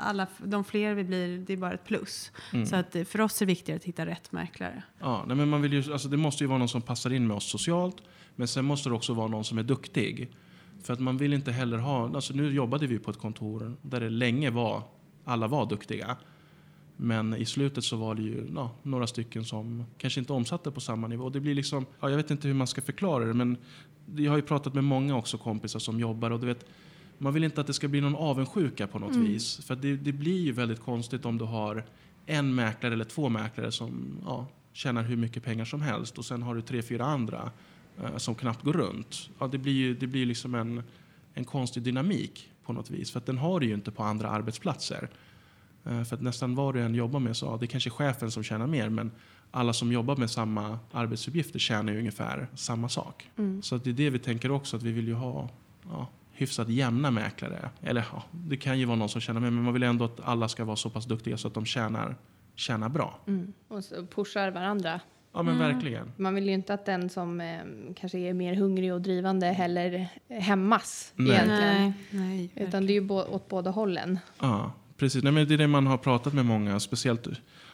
[0.00, 2.32] Alla, de fler vi blir, det är bara ett plus.
[2.52, 2.66] Mm.
[2.66, 4.82] Så att eh, för oss är det viktigare att hitta rätt mäklare.
[5.00, 7.36] Ja, men man vill ju, alltså det måste ju vara någon som passar in med
[7.36, 7.96] oss socialt.
[8.36, 10.32] Men sen måste det också vara någon som är duktig.
[10.82, 12.14] För att man vill inte heller ha...
[12.14, 14.82] Alltså nu jobbade vi på ett kontor där det länge var...
[15.24, 16.16] Alla var duktiga.
[16.96, 20.80] Men i slutet så var det ju ja, några stycken som kanske inte omsatte på
[20.80, 21.28] samma nivå.
[21.30, 23.56] Det blir liksom, ja, jag vet inte hur man ska förklara det, men
[24.16, 26.66] jag har ju pratat med många också kompisar som jobbar och du vet,
[27.18, 29.66] man vill inte att det ska bli någon avundsjuka på något vis.
[29.66, 31.84] För det, det blir ju väldigt konstigt om du har
[32.26, 36.42] en mäklare eller två mäklare som ja, tjänar hur mycket pengar som helst och sen
[36.42, 37.50] har du tre, fyra andra
[38.02, 39.30] eh, som knappt går runt.
[39.38, 40.82] Ja, det blir ju det blir liksom en,
[41.34, 43.10] en konstig dynamik på något vis.
[43.10, 45.08] För att den har du ju inte på andra arbetsplatser.
[45.84, 48.42] Eh, För nästan vad du än jobbar med så ja, det är kanske chefen som
[48.42, 49.10] tjänar mer men
[49.50, 53.30] alla som jobbar med samma arbetsuppgifter tjänar ju ungefär samma sak.
[53.36, 53.62] Mm.
[53.62, 55.48] Så det är det vi tänker också, att vi vill ju ha
[55.90, 57.70] ja, hyfsat jämna mäklare.
[57.82, 60.20] Eller ja, det kan ju vara någon som tjänar mer men man vill ändå att
[60.24, 62.16] alla ska vara så pass duktiga så att de tjänar,
[62.54, 63.18] tjänar bra.
[63.26, 63.52] Mm.
[63.68, 65.00] Och så pushar varandra.
[65.36, 66.12] Ja men verkligen.
[66.16, 67.58] Man vill ju inte att den som eh,
[67.96, 71.32] kanske är mer hungrig och drivande heller hämmas Nej.
[71.32, 71.92] egentligen.
[72.10, 72.50] nej.
[72.54, 74.18] Utan det är ju bo- åt båda hållen.
[74.40, 75.22] Ja, precis.
[75.22, 77.26] Nej, men det är det man har pratat med många, speciellt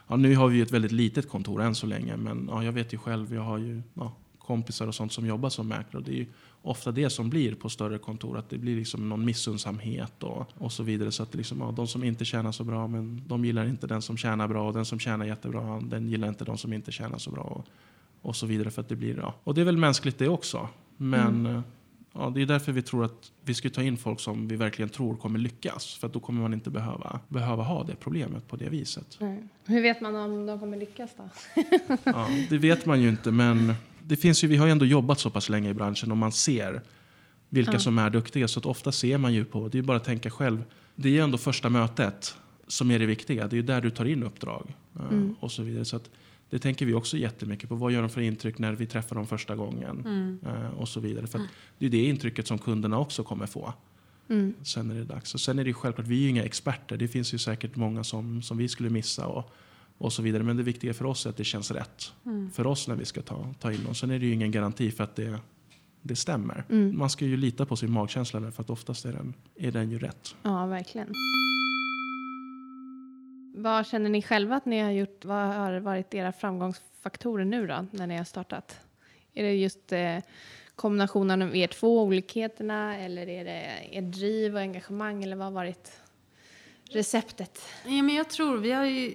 [0.09, 2.73] ja, nu har vi ju ett väldigt litet kontor än så länge, men ja, jag
[2.73, 5.96] vet ju själv, jag har ju ja, kompisar och sånt som jobbar som mäklare.
[5.96, 6.27] och Det är ju
[6.62, 10.73] ofta det som blir på större kontor, att det blir liksom någon missundsamhet och, och
[10.73, 11.12] så vidare.
[11.12, 14.03] Så att liksom, ja, de som inte tjänar så bra, men de gillar inte den
[14.03, 17.18] som tjänar bra och den som tjänar jättebra, den gillar inte de som inte tjänar
[17.18, 17.42] så bra.
[17.42, 17.66] Och,
[18.23, 19.35] och så vidare för att det blir, ja.
[19.44, 20.68] Och det är väl mänskligt det också.
[20.96, 21.61] Men eh,
[22.12, 24.88] Ja, det är därför vi tror att vi ska ta in folk som vi verkligen
[24.88, 25.94] tror kommer lyckas.
[25.94, 29.16] För att då kommer man inte behöva, behöva ha det problemet på det viset.
[29.20, 29.49] Nej.
[29.64, 31.29] Hur vet man om de kommer lyckas då?
[32.05, 33.75] Ja, det vet man ju inte, men
[34.11, 36.33] det finns ju, vi har ju ändå jobbat så pass länge i branschen och man
[36.33, 36.83] ser
[37.49, 37.79] vilka Ja.
[37.79, 38.49] som är duktiga.
[38.49, 40.64] Så att ofta ser man ju på, det är bara att tänka själv.
[40.94, 42.35] Det är ju ändå första mötet
[42.66, 43.46] som är det viktiga.
[43.49, 45.35] Det är ju där du tar in uppdrag eh, Mm.
[45.40, 45.85] och så vidare.
[45.85, 46.11] Så att
[46.51, 47.75] det tänker vi också jättemycket på.
[47.75, 50.01] Vad gör de för intryck när vi träffar dem första gången?
[50.05, 50.38] Mm.
[50.46, 51.27] Eh, och så vidare.
[51.27, 51.40] För
[51.79, 53.73] det är det intrycket som kunderna också kommer få.
[54.29, 54.55] Mm.
[54.62, 55.35] Sen är det dags.
[55.35, 56.96] Och sen är det självklart, vi är ju inga experter.
[56.96, 59.53] Det finns ju säkert många som, som vi skulle missa och,
[60.01, 60.43] och så vidare.
[60.43, 62.51] Men det viktiga för oss är att det känns rätt Mm.
[62.51, 63.95] för oss när vi ska ta, ta in dem.
[63.95, 65.39] Sen är det ju ingen garanti för att det,
[66.03, 66.65] det stämmer.
[66.71, 66.99] Mm.
[66.99, 69.91] Man ska ju lita på sin magkänsla där, för att oftast är den, är den
[69.91, 70.35] ju rätt.
[70.43, 71.13] Ja, verkligen.
[73.55, 75.25] Vad känner ni själva att ni har gjort?
[75.25, 78.81] Vad har varit era framgångsfaktorer nu då, när ni har startat?
[79.35, 80.17] Är det just eh,
[80.75, 85.53] kombinationen av er två olikheterna eller är det er driv och engagemang eller vad har
[85.53, 85.93] varit
[86.91, 87.61] receptet?
[87.85, 89.13] Ja, men jag tror vi har ju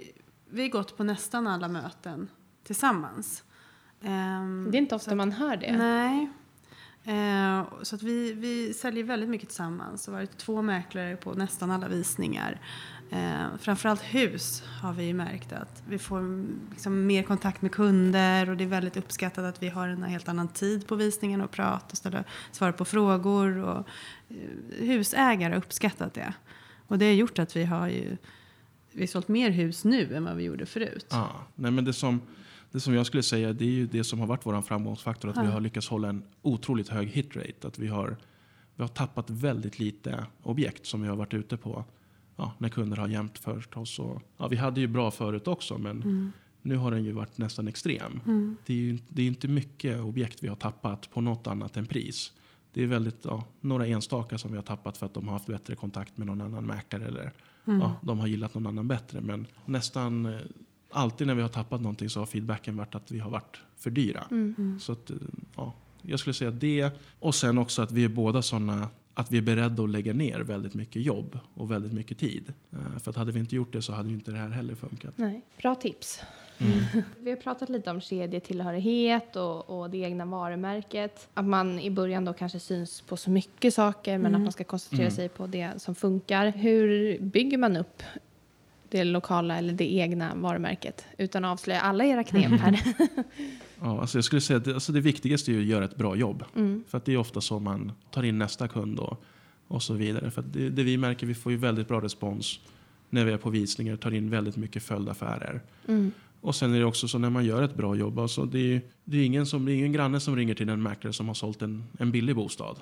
[0.55, 2.27] vi har gått på nästan alla möten
[2.63, 3.43] tillsammans.
[4.01, 5.77] Ehm, Det är inte ofta att- man hör det.
[5.77, 6.29] Nej.
[7.03, 10.05] Eh, så att vi, vi säljer väldigt mycket tillsammans.
[10.05, 12.59] Det har varit två mäklare på nästan alla visningar.
[13.11, 18.57] Eh, framförallt hus har vi märkt att vi får liksom mer kontakt med kunder och
[18.57, 21.85] det är väldigt uppskattat att vi har en helt annan tid på visningen och prata
[21.91, 23.57] och ställa, svara på frågor.
[23.57, 23.87] Och,
[24.29, 24.35] eh,
[24.79, 26.33] husägare har uppskattat det.
[26.87, 28.17] Och det har gjort att vi har ju
[28.95, 31.05] vi har sålt mer hus nu än vad vi gjorde förut.
[31.09, 32.21] Ja, nej men det, som,
[32.71, 35.29] det som jag skulle säga det är ju det som har varit vår framgångsfaktor.
[35.29, 35.51] Att vi Ja.
[35.51, 37.67] har lyckats hålla en otroligt hög hitrate.
[37.67, 38.17] Att vi har,
[38.75, 41.85] vi har tappat väldigt lite objekt som vi har varit ute på.
[42.35, 43.99] Ja, när kunder har jämfört oss.
[43.99, 46.31] Och, ja, vi hade ju bra förut också men Mm.
[46.61, 48.19] nu har den ju varit nästan extrem.
[48.25, 48.57] Mm.
[48.65, 51.85] Det är ju det är inte mycket objekt vi har tappat på något annat än
[51.85, 52.31] pris.
[52.73, 55.47] Det är väldigt, ja, några enstaka som vi har tappat för att de har haft
[55.47, 57.05] bättre kontakt med någon annan mäklare.
[57.05, 57.31] Eller
[57.67, 57.79] Mm.
[57.79, 59.21] ja, de har gillat någon annan bättre.
[59.21, 60.39] Men nästan eh,
[60.89, 63.89] alltid när vi har tappat någonting så har feedbacken varit att vi har varit för
[63.89, 64.23] dyra.
[64.31, 64.55] Mm.
[64.57, 64.79] Mm.
[64.79, 65.15] Så att, eh,
[65.55, 66.91] ja, jag skulle säga det.
[67.19, 70.39] Och sen också att vi är båda sådana att vi är beredda att lägga ner
[70.39, 72.53] väldigt mycket jobb och väldigt mycket tid.
[72.71, 74.75] Eh, För att hade vi inte gjort det så hade ju inte det här heller
[74.75, 75.13] funkat.
[75.15, 75.41] Nej.
[75.57, 76.19] Bra tips.
[77.19, 81.27] Vi har pratat lite om kedjetillhörighet och, och det egna varumärket.
[81.33, 84.63] Att man i början då kanske syns på så mycket saker men att man ska
[84.63, 85.15] koncentrera Mm.
[85.15, 86.47] sig på det som funkar.
[86.51, 88.03] Hur bygger man upp
[88.89, 92.79] det lokala eller det egna varumärket utan att avslöja alla era knep här?
[93.81, 96.15] Ja, alltså jag skulle säga att det, alltså det viktigaste är att göra ett bra
[96.15, 96.43] jobb.
[96.55, 96.83] Mm.
[96.87, 99.23] För att det är ofta så man tar in nästa kund och,
[99.67, 100.31] och så vidare.
[100.31, 102.59] För att det, det vi märker, vi får ju väldigt bra respons
[103.09, 105.61] när vi är på visningar och tar in väldigt mycket följdaffärer.
[105.87, 106.11] Mm.
[106.45, 108.81] Och sen är det också så när man gör ett bra jobb, alltså det, är,
[109.05, 111.33] det, är ingen som, det är ingen granne som ringer till en mäklare som har
[111.33, 112.77] sålt en, en billig bostad.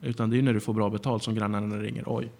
[0.00, 2.04] Utan det är när du får bra betalt som grannarna ringer.
[2.06, 2.32] Oj,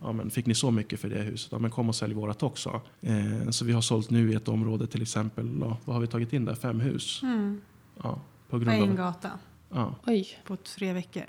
[0.00, 1.52] Ja, men fick ni så mycket för det huset?
[1.52, 2.80] Ja, men kom och sälj vårat också.
[3.00, 6.06] Eh, så vi har sålt nu i ett område till exempel, ja, vad har vi
[6.06, 6.54] tagit in där?
[6.54, 7.20] Fem hus.
[7.22, 7.60] Mm.
[8.02, 8.96] Ja, på På grund en av...
[8.96, 9.30] gata
[9.70, 9.94] Ja.
[10.06, 10.38] Oj.
[10.46, 11.24] på tre veckor.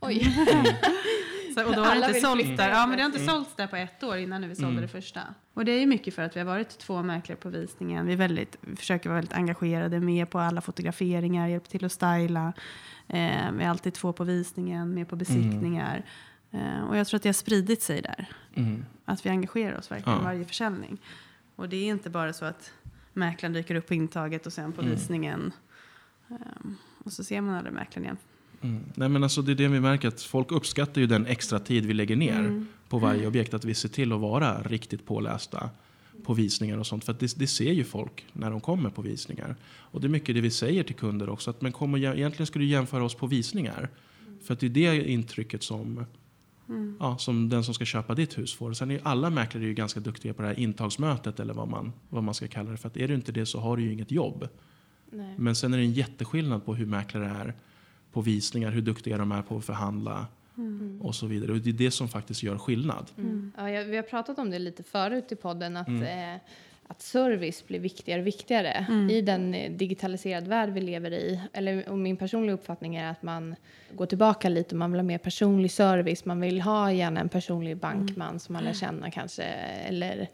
[0.00, 0.36] Oj.
[1.54, 2.62] Så, och då har det inte vill sålt flytta.
[2.62, 2.70] där.
[2.70, 3.34] Ja, men det har inte Mm.
[3.34, 4.82] sålts där på ett år innan när vi sålde Mm.
[4.82, 5.20] det första.
[5.54, 8.06] Och det är ju mycket för att vi har varit två mäklare på visningen.
[8.06, 11.92] Vi, är väldigt, vi försöker vara väldigt engagerade, med på alla fotograferingar, hjälper till att
[11.92, 12.52] styla.
[13.08, 16.04] Eh, vi är alltid två på visningen, med på besiktningar.
[16.50, 18.26] Eh, och jag tror att det har spridit sig där.
[18.54, 18.84] Mm.
[19.04, 20.24] Att vi engagerar oss verkligen Ja.
[20.24, 21.00] varje försäljning.
[21.56, 22.72] Och det är inte bara så att
[23.12, 24.92] mäklaren dyker upp på intaget och sen på Mm.
[24.92, 25.52] visningen.
[26.28, 28.16] Ehm, och så ser man aldrig mäklaren igen.
[28.62, 28.80] Mm.
[28.94, 31.86] Nej, men alltså, det är det vi märker, att folk uppskattar ju den extra tid
[31.86, 32.66] vi lägger ner Mm.
[32.88, 33.54] på varje objekt.
[33.54, 35.70] Att vi ser till att vara riktigt pålästa
[36.24, 37.04] på visningar och sånt.
[37.04, 39.56] För det, det ser ju folk när de kommer på visningar.
[39.70, 41.50] Och det är mycket det vi säger till kunder också.
[41.50, 43.88] Att men kom och, egentligen ska du jämföra oss på visningar.
[44.44, 46.04] För att det är det intrycket som,
[46.68, 46.96] Mm.
[47.00, 48.72] ja, som den som ska köpa ditt hus får.
[48.72, 51.92] Sen är ju alla mäklare ju ganska duktiga på det här intagsmötet eller vad man,
[52.08, 52.76] vad man ska kalla det.
[52.76, 54.48] För att är du inte det så har du ju inget jobb.
[55.12, 55.34] Nej.
[55.38, 57.54] Men sen är det en jätteskillnad på hur mäklare är
[58.12, 61.00] på visningar, hur duktiga de är på att förhandla Mm.
[61.02, 61.52] och så vidare.
[61.52, 63.10] Och det är det som faktiskt gör skillnad.
[63.18, 63.52] Mm.
[63.56, 66.34] Ja, vi har pratat om det lite förut i podden, att, Mm.
[66.34, 66.40] eh,
[66.86, 69.10] att service blir viktigare och viktigare Mm.
[69.10, 71.40] i den eh, digitaliserade värld vi lever i.
[71.52, 73.54] Eller, och min personliga uppfattning är att man
[73.94, 77.76] går tillbaka lite, man vill ha mer personlig service, man vill ha gärna en personlig
[77.76, 80.28] bankman som man lär känna kanske, eller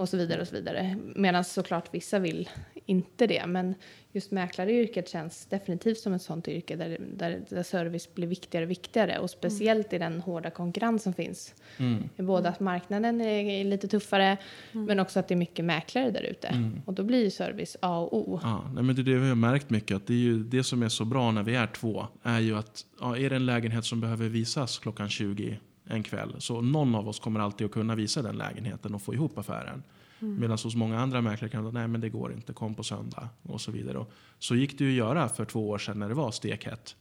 [0.00, 0.96] och så vidare och så vidare.
[1.16, 2.48] Medan såklart vissa vill
[2.86, 3.74] inte det, men
[4.12, 8.70] just mäklaryrket känns definitivt som ett sånt yrke där, där, där service blir viktigare och
[8.70, 11.54] viktigare och speciellt i den hårda konkurrens som finns.
[11.76, 12.08] Mm.
[12.16, 14.36] Både att marknaden är, är lite tuffare
[14.72, 16.48] men också att det är mycket mäklare där ute.
[16.48, 16.82] Mm.
[16.86, 18.40] Och då blir ju service A och O.
[18.42, 19.96] Ja, nej, men det är det vi har märkt mycket.
[19.96, 22.56] Att det, är ju, det som är så bra när vi är två är ju
[22.56, 26.94] att ja, är det en lägenhet som behöver visas klockan 20 en kväll så någon
[26.94, 29.82] av oss kommer alltid att kunna visa den lägenheten och få ihop affären.
[30.20, 30.40] Mm.
[30.40, 33.28] Medan hos många andra mäklare kan det nej men det går inte, kom på söndag
[33.42, 33.98] och så vidare.
[33.98, 36.96] Och så gick det ju att göra för två år sedan när det var stekhett.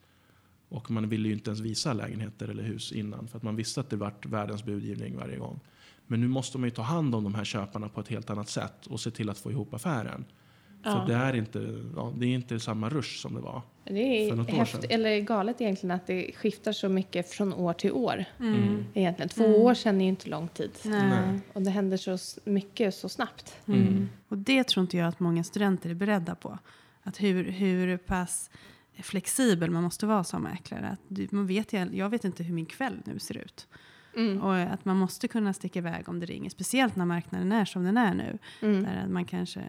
[0.70, 3.80] Och man ville ju inte ens visa lägenheter eller hus innan för att man visste
[3.80, 5.60] att det vart världens budgivning varje gång.
[6.08, 8.50] Men nu måste man ju ta hand om de här köparna på ett helt annat
[8.50, 10.26] sätt och se till att få ihop affären.
[10.84, 11.06] För Ja.
[11.08, 13.62] det är inte, ja, det är inte samma rush som det var.
[13.84, 14.82] Det För något är år sedan.
[14.90, 18.26] eller galet egentligen att det skiftar så mycket från år till år.
[18.40, 18.86] Mm.
[18.94, 19.30] Egentligen.
[19.30, 19.62] Två Mm.
[19.62, 20.72] år sedan är ju inte lång tid.
[20.84, 21.40] Nej.
[21.54, 23.56] Och det händer så mycket så snabbt.
[23.68, 24.10] Mm.
[24.28, 26.58] Och det tror inte jag att många studenter är beredda på.
[27.04, 28.50] Att hur, hur pass
[29.04, 30.88] flexibel man måste vara som mäklare.
[30.88, 33.68] Att du, man vet, jag vet inte hur min kväll nu ser ut.
[34.16, 34.42] Mm.
[34.42, 36.50] Och att man måste kunna sticka iväg om det ringer.
[36.50, 38.38] Speciellt när marknaden är som den är nu.
[38.62, 38.84] Mm.
[38.84, 39.64] Där man kanske,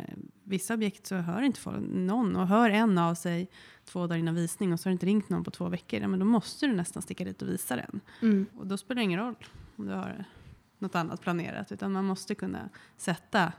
[0.45, 3.49] vissa objekt så hör inte folk, någon och hör en av sig
[3.85, 6.01] två dagar innan visning och så har det inte ringt någon på två veckor.
[6.01, 8.01] Ja, men då måste du nästan sticka dit och visa den.
[8.23, 8.47] Mm.
[8.57, 9.35] Och då spelar det ingen roll
[9.77, 10.25] om du har
[10.79, 11.73] något annat planerat.
[11.73, 13.53] Utan man måste kunna sätta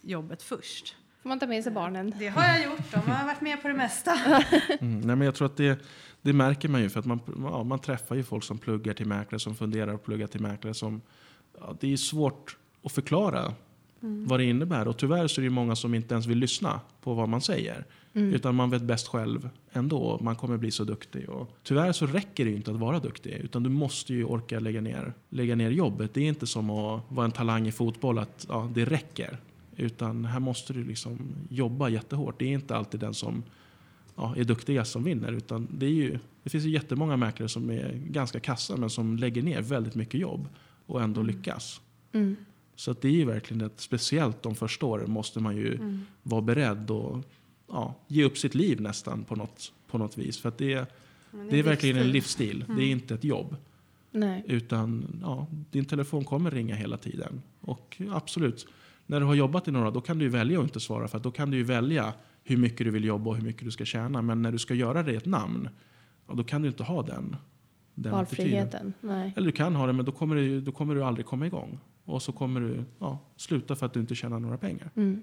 [0.00, 0.96] jobbet först.
[1.22, 2.14] Får man ta med sig barnen?
[2.18, 2.90] Det har jag gjort.
[2.90, 4.18] De har varit med på det mesta.
[4.80, 5.00] Mm.
[5.00, 5.78] Nej, men jag tror att det,
[6.22, 9.06] det märker man ju för att man, ja, man träffar ju folk som pluggar till
[9.06, 10.74] mäklare, som funderar att plugga till mäklare.
[10.74, 11.00] Som,
[11.60, 13.54] ja, det är svårt att förklara
[14.00, 14.88] vad det innebär.
[14.88, 17.84] Och tyvärr så är det många som inte ens vill lyssna på vad man säger.
[18.12, 18.34] Mm.
[18.34, 20.18] Utan man vet bäst själv ändå.
[20.22, 21.28] Man kommer bli så duktig.
[21.28, 23.30] Och tyvärr så räcker det inte att vara duktig.
[23.30, 26.14] Utan du måste ju orka lägga ner, lägga ner jobbet.
[26.14, 29.38] Det är inte som att vara en talang i fotboll att ja, det räcker.
[29.80, 32.38] Utan här måste du liksom jobba jättehårt.
[32.38, 33.42] Det är inte alltid den som
[34.16, 35.32] ja, är duktigast som vinner.
[35.32, 39.16] Utan det, är ju, det finns ju jättemånga mäklare som är ganska kassa men som
[39.16, 40.48] lägger ner väldigt mycket jobb
[40.86, 41.80] och ändå lyckas.
[42.12, 42.36] Mm.
[42.74, 46.00] Så att det är ju verkligen ett speciellt de första åren måste man ju Mm.
[46.22, 47.18] vara beredd och
[47.68, 50.38] ja, ge upp sitt liv nästan på något, på något vis.
[50.38, 50.86] För det, är-
[51.50, 52.64] det är verkligen en livsstil.
[52.76, 53.56] Det är inte ett jobb.
[54.12, 54.44] Nej.
[54.46, 57.42] Utan ja, din telefon kommer ringa hela tiden.
[57.60, 58.66] Och absolut,
[59.10, 61.08] när du har jobbat i några år, då kan du välja att inte svara.
[61.08, 62.12] För att då kan du välja
[62.44, 64.22] hur mycket du vill jobba och hur mycket du ska tjäna.
[64.22, 65.68] Men när du ska göra det i ett namn,
[66.32, 67.36] då kan du inte ha den,
[67.94, 68.12] den.
[68.12, 68.92] Valfriheten.
[69.00, 69.32] Nej.
[69.36, 71.78] Eller du kan ha det, men då kommer du, då kommer du aldrig komma igång.
[72.04, 74.90] Och så kommer du ja, sluta för att du inte tjänar några pengar.
[74.96, 75.22] Mm.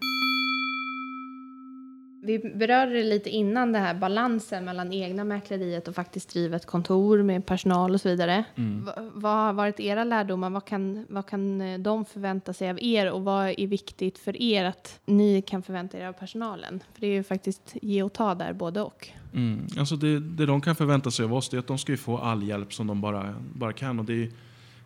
[2.21, 7.23] Vi berörde lite innan, det här balansen mellan egna mäkleriet och faktiskt driva ett kontor
[7.23, 8.43] med personal och så vidare.
[8.85, 10.49] Va, vad har varit era lärdomar?
[10.49, 14.41] Vad kan, vad kan eh, de förvänta sig av er och vad är viktigt för
[14.41, 16.83] er att ni kan förvänta er av personalen?
[16.93, 19.09] För det är ju faktiskt ge och ta där, både och.
[19.33, 19.67] Mm.
[19.79, 22.43] Alltså det, det de kan förvänta sig av oss är att de ska få all
[22.43, 23.99] hjälp som de bara, bara kan.
[23.99, 24.31] Och det, är,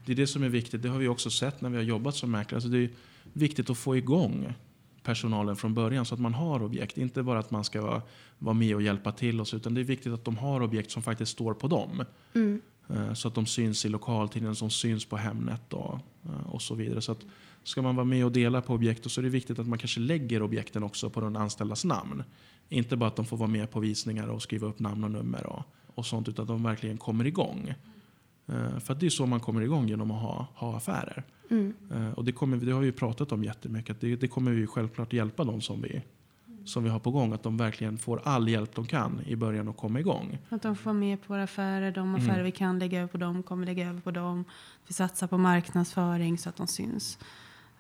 [0.06, 0.82] det är det som är viktigt.
[0.82, 2.58] Det har vi också sett när vi har jobbat som mäklare.
[2.58, 2.90] Alltså det är
[3.34, 4.54] viktigt att få igång
[5.04, 6.98] personalen från början så att man har objekt.
[6.98, 8.02] Inte bara att man ska
[8.40, 11.02] vara, med och hjälpa till oss utan det är viktigt att de har objekt som
[11.04, 12.04] faktiskt står på dem.
[12.34, 12.62] Mm.
[12.90, 16.76] Eh, Så att de syns i lokaltidningen, som syns på Hemnet och, eh, och så
[16.76, 17.02] vidare.
[17.02, 17.20] Så att
[17.64, 20.00] ska man vara med och dela på objekt så är det viktigt att man kanske
[20.00, 22.24] lägger objekten också på den anställdas namn.
[22.70, 25.46] Inte bara att de får vara med på visningar och skriva upp namn och nummer
[25.46, 25.64] och,
[25.96, 27.74] och sånt utan att de verkligen kommer igång.
[28.48, 31.24] Eh, För det är så man kommer igång genom att ha, ha affärer.
[31.52, 31.74] Mm.
[31.94, 34.02] Eh, Och det, kommer, vi- det har vi ju pratat om jättemycket.
[34.02, 36.02] Det, det kommer vi självklart hjälpa dem som vi,
[36.66, 37.34] som vi har på gång.
[37.34, 40.38] Att de verkligen får all hjälp de kan i början att komma igång.
[40.50, 41.92] Att de får vara med på våra affärer.
[41.92, 42.44] De affärer Mm.
[42.46, 44.46] vi kan lägga över på dem kommer lägga över på dem.
[44.88, 47.20] Vi satsar på marknadsföring så att de syns.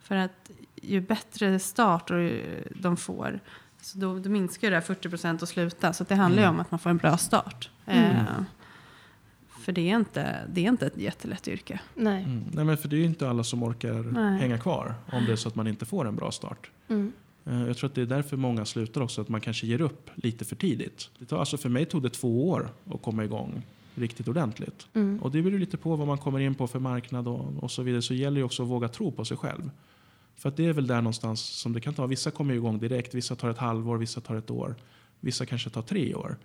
[0.02, 3.40] För att ju bättre start och ju- de får
[3.82, 5.94] så då, då minskar ju det här 40 procent att sluta.
[5.94, 6.56] Så att det handlar ju Mm.
[6.56, 7.70] om att man får en bra start.
[7.86, 8.26] Mm.
[9.62, 11.80] För det är, inte, det är inte ett jättelätt yrke.
[11.96, 12.24] Nej.
[12.24, 12.44] Mm.
[12.54, 14.40] Nej, men för det är ju inte alla som orkar Nej.
[14.40, 16.72] hänga kvar om det är så att man inte får en bra start.
[16.88, 17.12] Mm.
[17.46, 20.10] Eh, Jag tror att det är därför många slutar också, att man kanske ger upp
[20.16, 21.10] lite för tidigt.
[21.20, 23.62] Det tar, alltså för mig tog det två år att komma igång
[23.96, 24.88] riktigt ordentligt.
[24.94, 25.20] Mm.
[25.22, 27.84] Och det beror lite på vad man kommer in på för marknad och, och så
[27.84, 28.02] vidare.
[28.02, 29.72] Så gäller det också att våga tro på sig själv.
[30.36, 32.06] För att det är väl där någonstans som det kan ta.
[32.06, 34.76] Vissa kommer igång direkt, vissa tar ett halvår, vissa tar ett år.
[35.20, 36.38] Vissa kanske tar tre år.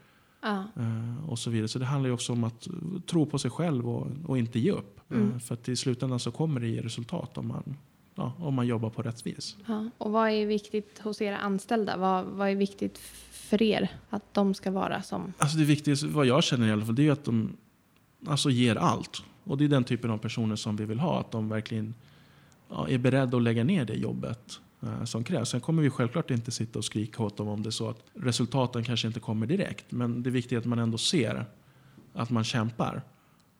[0.47, 0.83] Ja.
[0.83, 1.69] Eh, och så vidare.
[1.69, 2.73] Så det handlar ju också om att eh,
[3.07, 5.01] tro på sig själv och, och inte ge upp.
[5.11, 5.41] Eh, Mm.
[5.41, 7.77] för att i slutändan så kommer det ge resultat om man,
[8.15, 9.57] ja, om man jobbar på rätt vis.
[9.67, 9.91] Ja.
[9.99, 11.97] Och vad är viktigt hos era anställda?
[11.97, 12.99] Vad, vad är viktigt
[13.31, 15.33] för er att de ska vara som?
[15.39, 17.57] Alltså det viktigaste, vad jag känner i alla fall, det är att de
[18.27, 19.23] alltså ger allt.
[19.45, 21.21] Och det är den typen av personer som vi vill ha.
[21.21, 21.95] Att de verkligen
[22.71, 24.65] ja, är beredda att lägga ner det jobbet eh,
[25.05, 25.49] som krävs.
[25.49, 28.05] Sen kommer vi självklart inte sitta och skrika åt dem om det är så att
[28.15, 29.93] resultaten kanske inte kommer direkt.
[29.93, 31.45] Men det viktiga är att man ändå ser
[32.12, 33.03] att man kämpar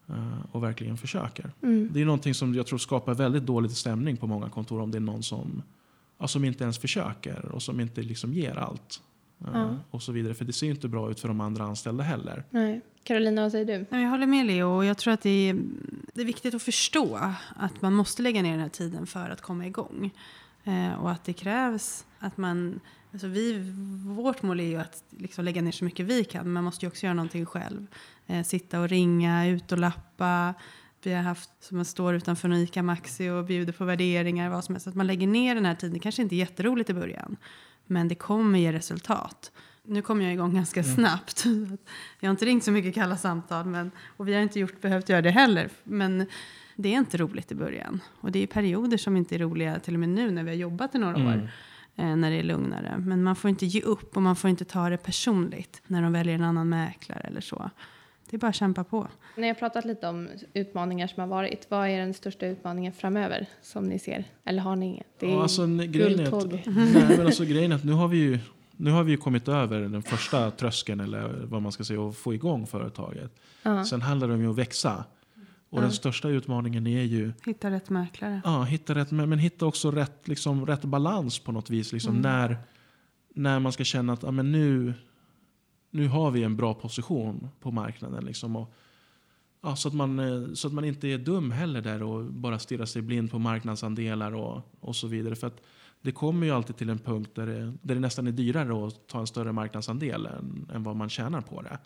[0.09, 1.51] eh, och verkligen försöker.
[1.63, 1.89] Mm.
[1.93, 4.97] Det är någonting som jag tror skapar väldigt dålig stämning på många kontor om det
[4.97, 5.63] är någon som,
[6.17, 9.01] ja, som inte ens försöker och som inte liksom ger allt.
[9.41, 9.75] eh, Ja.
[9.91, 10.33] Och så vidare.
[10.33, 12.43] För det ser ju inte bra ut för de andra anställda heller.
[12.49, 12.81] Nej.
[13.03, 13.85] Carolina, vad säger du?
[13.89, 15.57] Nej, Jag håller med Leo och jag tror att det är,
[16.13, 17.19] det är viktigt att förstå
[17.55, 20.11] att man måste lägga ner den här tiden för att komma igång.
[20.67, 22.79] Eh, och att det krävs att man,
[23.11, 23.73] alltså vi,
[24.05, 26.85] vårt mål är ju att liksom lägga ner så mycket vi kan, men man måste
[26.85, 27.87] ju också göra någonting själv.
[28.27, 30.53] Eh, sitta och ringa, ut och lappa.
[31.03, 34.63] Vi har haft som man står utanför en ICA Maxi och bjuder på värderingar, vad
[34.63, 34.87] som helst.
[34.87, 37.37] Att man lägger ner den här tiden, det kanske inte är jätteroligt i början,
[37.85, 39.51] men det kommer ge resultat.
[39.83, 41.45] Nu kommer jag igång ganska snabbt.
[42.19, 45.09] Jag har inte ringt så mycket kalla samtal men, och vi har inte gjort, behövt
[45.09, 45.69] göra det heller.
[45.83, 46.25] Men
[46.79, 47.99] det är inte roligt i början.
[48.21, 50.55] Och det är perioder som inte är roliga till och med nu när vi har
[50.57, 51.27] jobbat i några Mm.
[51.27, 51.49] år.
[51.95, 52.95] Eh, när det är lugnare.
[52.97, 56.11] Men man får inte ge upp och man får inte ta det personligt när de
[56.13, 57.69] väljer en annan mäklare eller så.
[58.29, 59.07] Det är bara att kämpa på.
[59.37, 61.65] Ni har pratat lite om utmaningar som har varit.
[61.69, 64.23] Vad är den största utmaningen framöver som ni ser?
[64.45, 65.07] Eller har ni inget?
[65.19, 66.65] Det är Ja, alltså, grejen är att-.
[66.65, 68.39] Nej, men alltså, grejen är att nu har vi ju
[68.79, 72.15] nu har vi ju kommit över den första tröskeln eller vad man ska säga och
[72.17, 73.31] få igång företaget.
[73.63, 73.85] Ja.
[73.85, 75.03] Sen handlar det om att växa.
[75.69, 75.81] Och Ja.
[75.81, 78.41] den största utmaningen är ju Hitta rätt mäklare.
[78.45, 81.91] ja, hitta rätt, men, hitta också rätt, liksom, rätt balans på något vis.
[81.93, 82.57] Liksom, när,
[83.35, 84.93] när man ska känna att ja, men nu,
[85.91, 88.25] nu har vi en bra position på marknaden.
[88.25, 88.73] Liksom, och,
[89.61, 92.85] ja, så, att man, så att man inte är dum heller där och bara stirrar
[92.85, 95.35] sig blind på marknadsandelar och, och så vidare.
[95.35, 95.61] För att
[96.01, 99.07] det kommer ju alltid till en punkt där det, där det nästan är dyrare att
[99.07, 101.77] ta en större marknadsandel än, än vad man tjänar på det.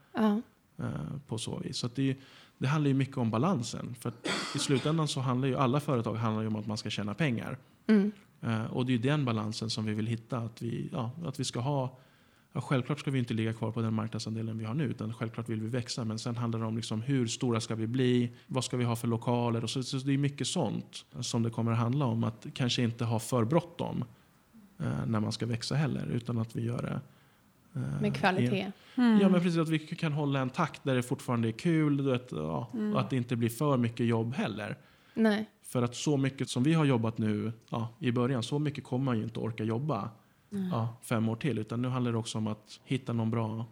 [0.78, 1.78] Eh, på så vis.
[1.78, 2.18] Så att det,
[2.62, 3.96] det handlar ju mycket om balansen.
[4.00, 4.14] För
[4.56, 7.58] i slutändan så handlar ju alla företag handlar om att man ska tjäna pengar.
[7.88, 8.12] Mm.
[8.42, 10.38] Eh, och det är den balansen som vi vill hitta.
[10.38, 11.98] Att vi, ja, att vi ska ha,
[12.54, 14.84] ja, självklart ska vi inte ligga kvar på den marknadsandelen vi har nu.
[14.84, 16.06] Utan självklart vill vi växa.
[16.06, 18.36] Men sen handlar det om liksom hur stora ska vi bli?
[18.48, 19.64] Vad ska vi ha för lokaler?
[19.64, 22.24] Och så, så det är mycket sånt som det kommer att handla om.
[22.24, 24.04] Att kanske inte ha för bråttom
[24.80, 26.06] eh, när man ska växa heller.
[26.06, 27.02] Utan att vi gör det
[27.74, 28.72] Med i- kvalitet.
[28.96, 29.20] Mm.
[29.22, 29.60] Ja, men precis.
[29.60, 31.98] Att vi kan hålla en takt där det fortfarande är kul.
[31.98, 32.94] Du vet, ja, Mm.
[32.94, 34.78] Och att det inte blir för mycket jobb heller.
[35.14, 35.50] Nej.
[35.64, 39.06] För att så mycket som vi har jobbat nu ja, i början, så mycket kommer
[39.06, 40.10] man ju inte orka jobba
[40.72, 41.58] ja, fem år till.
[41.60, 43.66] Utan nu handlar det också om att hitta någon bra,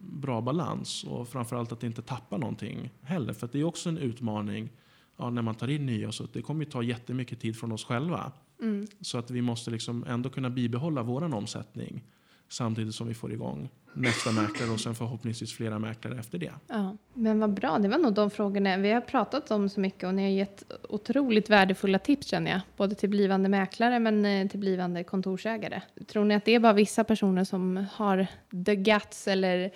[0.00, 1.04] bra balans.
[1.04, 3.32] Och framförallt att inte tappa någonting heller.
[3.32, 4.68] För att det är också en utmaning
[5.16, 6.12] ja, när man tar in nya.
[6.12, 8.32] Så att det kommer ju ta jättemycket tid från oss själva.
[8.62, 8.86] Mm.
[9.00, 12.04] Så att vi måste liksom ändå kunna bibehålla vår omsättning
[12.48, 16.52] samtidigt som vi får igång nästa mäklare och sen förhoppningsvis flera mäklare efter det.
[16.66, 16.96] Ja.
[17.14, 18.76] Men vad bra, det var nog de frågorna.
[18.76, 22.60] Vi har pratat om så mycket och ni har gett otroligt värdefulla tips känner jag.
[22.76, 25.82] Både till blivande mäklare men eh, till blivande kontorsägare.
[26.06, 28.26] Tror ni att det är bara vissa personer som har
[28.66, 29.70] the guts eller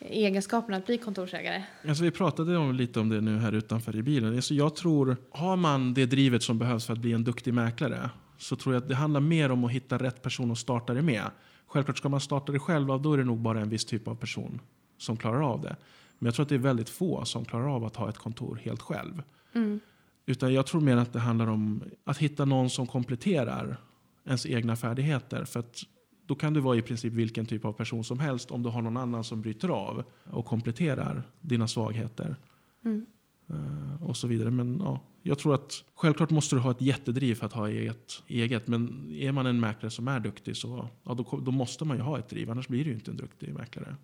[0.00, 1.62] egenskapen att bli kontorsägare?
[1.88, 4.36] Alltså vi pratade om, lite om det nu här utanför i bilen.
[4.36, 8.10] Alltså jag tror, har man det drivet som behövs för att bli en duktig mäklare
[8.38, 11.02] så tror jag att det handlar mer om att hitta rätt person att starta det
[11.02, 11.22] med.
[11.66, 14.14] Självklart ska man starta det själv, då är det nog bara en viss typ av
[14.14, 14.60] person
[14.98, 15.76] som klarar av det.
[16.18, 18.60] Men jag tror att det är väldigt få som klarar av att ha ett kontor
[18.64, 19.22] helt själv.
[19.52, 19.80] Mm.
[20.26, 23.76] Utan jag tror mer att det handlar om att hitta någon som kompletterar
[24.24, 25.44] ens egna färdigheter.
[25.44, 25.82] För att
[26.26, 28.82] då kan du vara i princip vilken typ av person som helst om du har
[28.82, 32.36] någon annan som bryter av och kompletterar dina svagheter.
[32.84, 33.06] Mm.
[33.50, 34.50] Eh, och så vidare.
[34.50, 38.22] Men ja, jag tror att självklart måste du ha ett jättedriv för att ha eget.
[38.26, 41.96] eget men är man en mäklare som är duktig så ja, då, då måste man
[41.96, 42.50] ju ha ett driv.
[42.50, 43.96] Annars blir du ju inte en duktig mäklare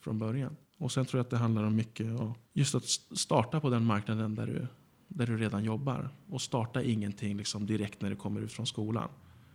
[0.00, 0.56] från början.
[0.78, 2.84] Och sen tror jag att det handlar om mycket och just att
[3.18, 4.66] starta på den marknaden där du,
[5.08, 6.08] där du redan jobbar.
[6.30, 9.08] Och starta ingenting liksom direkt när du kommer ut från skolan.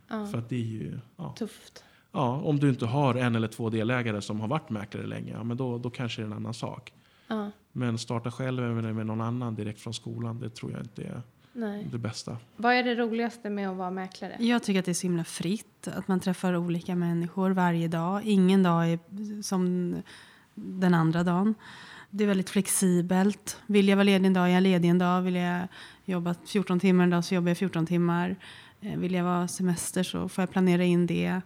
[0.08, 0.26] Ja.
[0.26, 1.84] För att det är ju, ja, Tufft.
[2.12, 5.44] ja, om du inte har en eller två delägare som har varit mäklare länge, ja,
[5.44, 6.92] men då, då kanske det är en annan sak.
[7.30, 7.50] Ja.
[7.72, 11.22] Men starta själv eller med någon annan direkt från skolan, det tror jag inte är
[11.52, 11.88] Nej.
[11.92, 12.36] det bästa.
[12.56, 14.36] Vad är det roligaste med att vara mäklare?
[14.38, 15.88] Jag tycker att det är så himla fritt.
[15.88, 18.22] Att man träffar olika människor varje dag.
[18.24, 18.98] Ingen dag är
[19.42, 19.96] som
[20.54, 21.54] den andra dagen.
[22.10, 23.60] Det är väldigt flexibelt.
[23.66, 25.22] Vill jag vara ledig en dag är jag ledig en dag.
[25.22, 25.68] Vill jag
[26.04, 28.36] jobba 14 timmar en dag så jobbar jag 14 timmar.
[28.80, 31.40] Eh, Vill jag vara semester så får jag planera in det.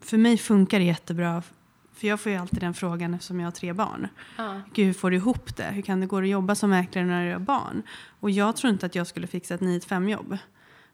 [0.00, 1.42] För mig funkar det jättebra.
[2.00, 4.08] För jag får ju alltid den frågan eftersom jag har tre barn.
[4.36, 4.60] Ja.
[4.74, 5.64] Gud, hur får du ihop det?
[5.64, 7.82] Hur kan det gå att jobba som mäklare när du har barn?
[8.20, 10.38] Och jag tror inte att jag skulle fixa ett 9-5 jobb.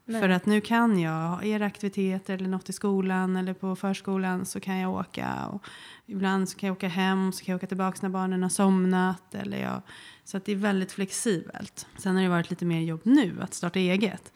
[0.05, 0.21] Nej.
[0.21, 4.45] För att nu kan jag, är det aktiviteter eller något i skolan eller på förskolan
[4.45, 5.45] så kan jag åka.
[5.45, 5.65] Och
[6.05, 9.35] ibland så kan jag åka hem så kan jag åka tillbaka när barnen har somnat.
[9.35, 9.81] Eller jag,
[10.23, 11.87] så att det är väldigt flexibelt.
[11.97, 14.33] Sen har det varit lite mer jobb nu att starta eget.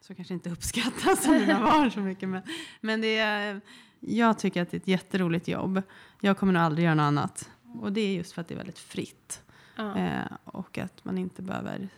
[0.00, 2.28] Så kanske inte uppskattas av mina barn så mycket.
[2.28, 2.42] Men,
[2.80, 3.60] men det är,
[4.06, 5.82] jag tycker att det är ett jätteroligt jobb.
[6.20, 7.50] Jag kommer nog aldrig göra något annat.
[7.80, 9.42] Och det är just för att det är väldigt fritt.
[9.76, 9.96] Ja.
[9.98, 11.88] Eh, och att man inte behöver...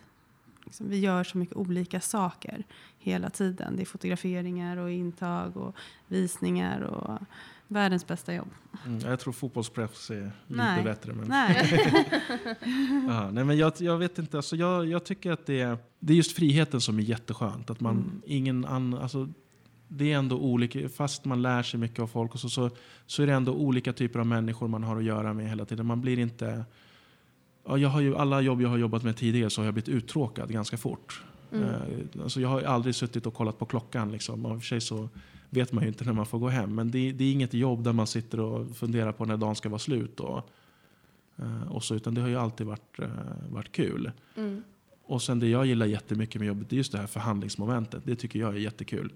[0.65, 2.63] Liksom, vi gör så mycket olika saker
[2.99, 3.75] hela tiden.
[3.75, 5.75] Det är fotograferingar och intag och
[6.07, 7.19] visningar och
[7.67, 8.49] världens bästa jobb.
[8.85, 10.83] Mm, jag tror fotbollspress är lite Nej.
[10.83, 11.13] bättre.
[11.13, 11.89] Men, Nej.
[13.07, 16.13] ja, nej, men jag, jag vet inte, alltså jag, jag tycker att det är, det
[16.13, 17.69] är just friheten som är jätteskönt.
[17.69, 18.21] Att man, Mm.
[18.25, 19.29] ingen annan, alltså,
[19.87, 22.69] det är ändå olika, fast man lär sig mycket av folk och så, så,
[23.05, 25.85] så är det ändå olika typer av människor man har att göra med hela tiden.
[25.85, 26.65] Man blir inte...
[27.67, 29.89] Ja, jag har ju, alla jobb jag har jobbat med tidigare så har jag blivit
[29.89, 31.23] uttråkad ganska fort.
[31.51, 31.69] Mm.
[31.69, 34.11] Eh, Alltså jag har aldrig suttit och kollat på klockan.
[34.11, 34.45] Liksom.
[34.45, 35.09] Och för sig så
[35.49, 36.75] vet man ju inte när man får gå hem.
[36.75, 39.69] Men det, det är inget jobb där man sitter och funderar på när dagen ska
[39.69, 40.19] vara slut.
[40.19, 40.49] Och,
[41.37, 43.07] eh, och så, utan det har ju alltid varit, eh,
[43.49, 44.11] varit kul.
[44.35, 44.63] Mm.
[45.03, 48.01] Och sen det jag gillar jättemycket med jobbet det är just det här förhandlingsmomentet.
[48.05, 49.11] Det tycker jag är jättekul.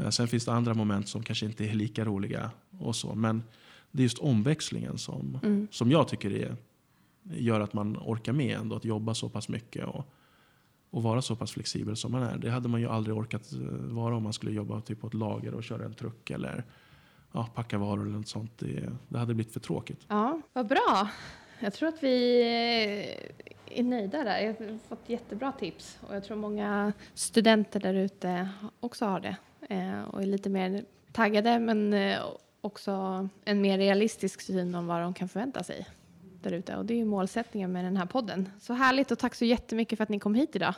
[0.00, 2.50] Eh, Sen finns det andra moment som kanske inte är lika roliga.
[2.78, 3.14] och så.
[3.14, 3.42] Men
[3.90, 5.68] det är just omväxlingen som, Mm.
[5.70, 6.56] som jag tycker är,
[7.22, 9.86] gör att man orkar med ändå att jobba så pass mycket.
[9.86, 10.04] Och,
[10.90, 12.38] och vara så pass flexibel som man är.
[12.38, 13.58] Det hade man ju aldrig orkat eh,
[13.94, 16.64] vara om man skulle jobba typ på ett lager och köra en truck eller
[17.32, 18.58] ja, packa varor eller något sånt.
[18.58, 20.00] Det, det hade blivit för tråkigt.
[20.08, 21.08] Ja, vad bra.
[21.60, 24.38] Jag tror att vi eh, är nöjda där.
[24.40, 28.48] Jag har fått jättebra tips och jag tror många studenter där ute
[28.80, 29.36] också har det
[30.10, 32.18] och är lite mer taggade men eh,
[32.60, 35.86] också en mer realistisk syn om vad de kan förvänta sig
[36.42, 38.48] där ute och det är ju målsättningen med den här podden.
[38.60, 40.74] Så härligt och tack så jättemycket för att ni kom hit idag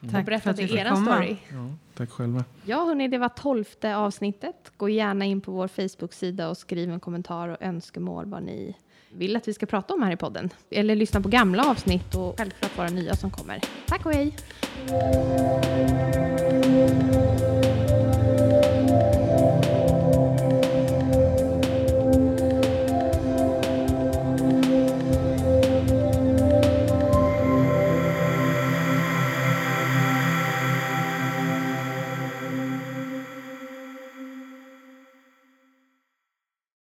[0.00, 1.36] och Tack för berättade att vi fick er story.
[1.48, 2.44] Ja, tack själva.
[2.64, 4.72] Ja, hörni, det var tolfte avsnittet.
[4.76, 8.76] Gå gärna in på vår Facebook-sida och skriv en kommentar och önskemål vad ni
[9.12, 10.50] vill att vi ska prata om här i podden.
[10.70, 13.60] Eller lyssna på gamla avsnitt och självklart våra nya som kommer.
[13.86, 14.34] Tack och hej!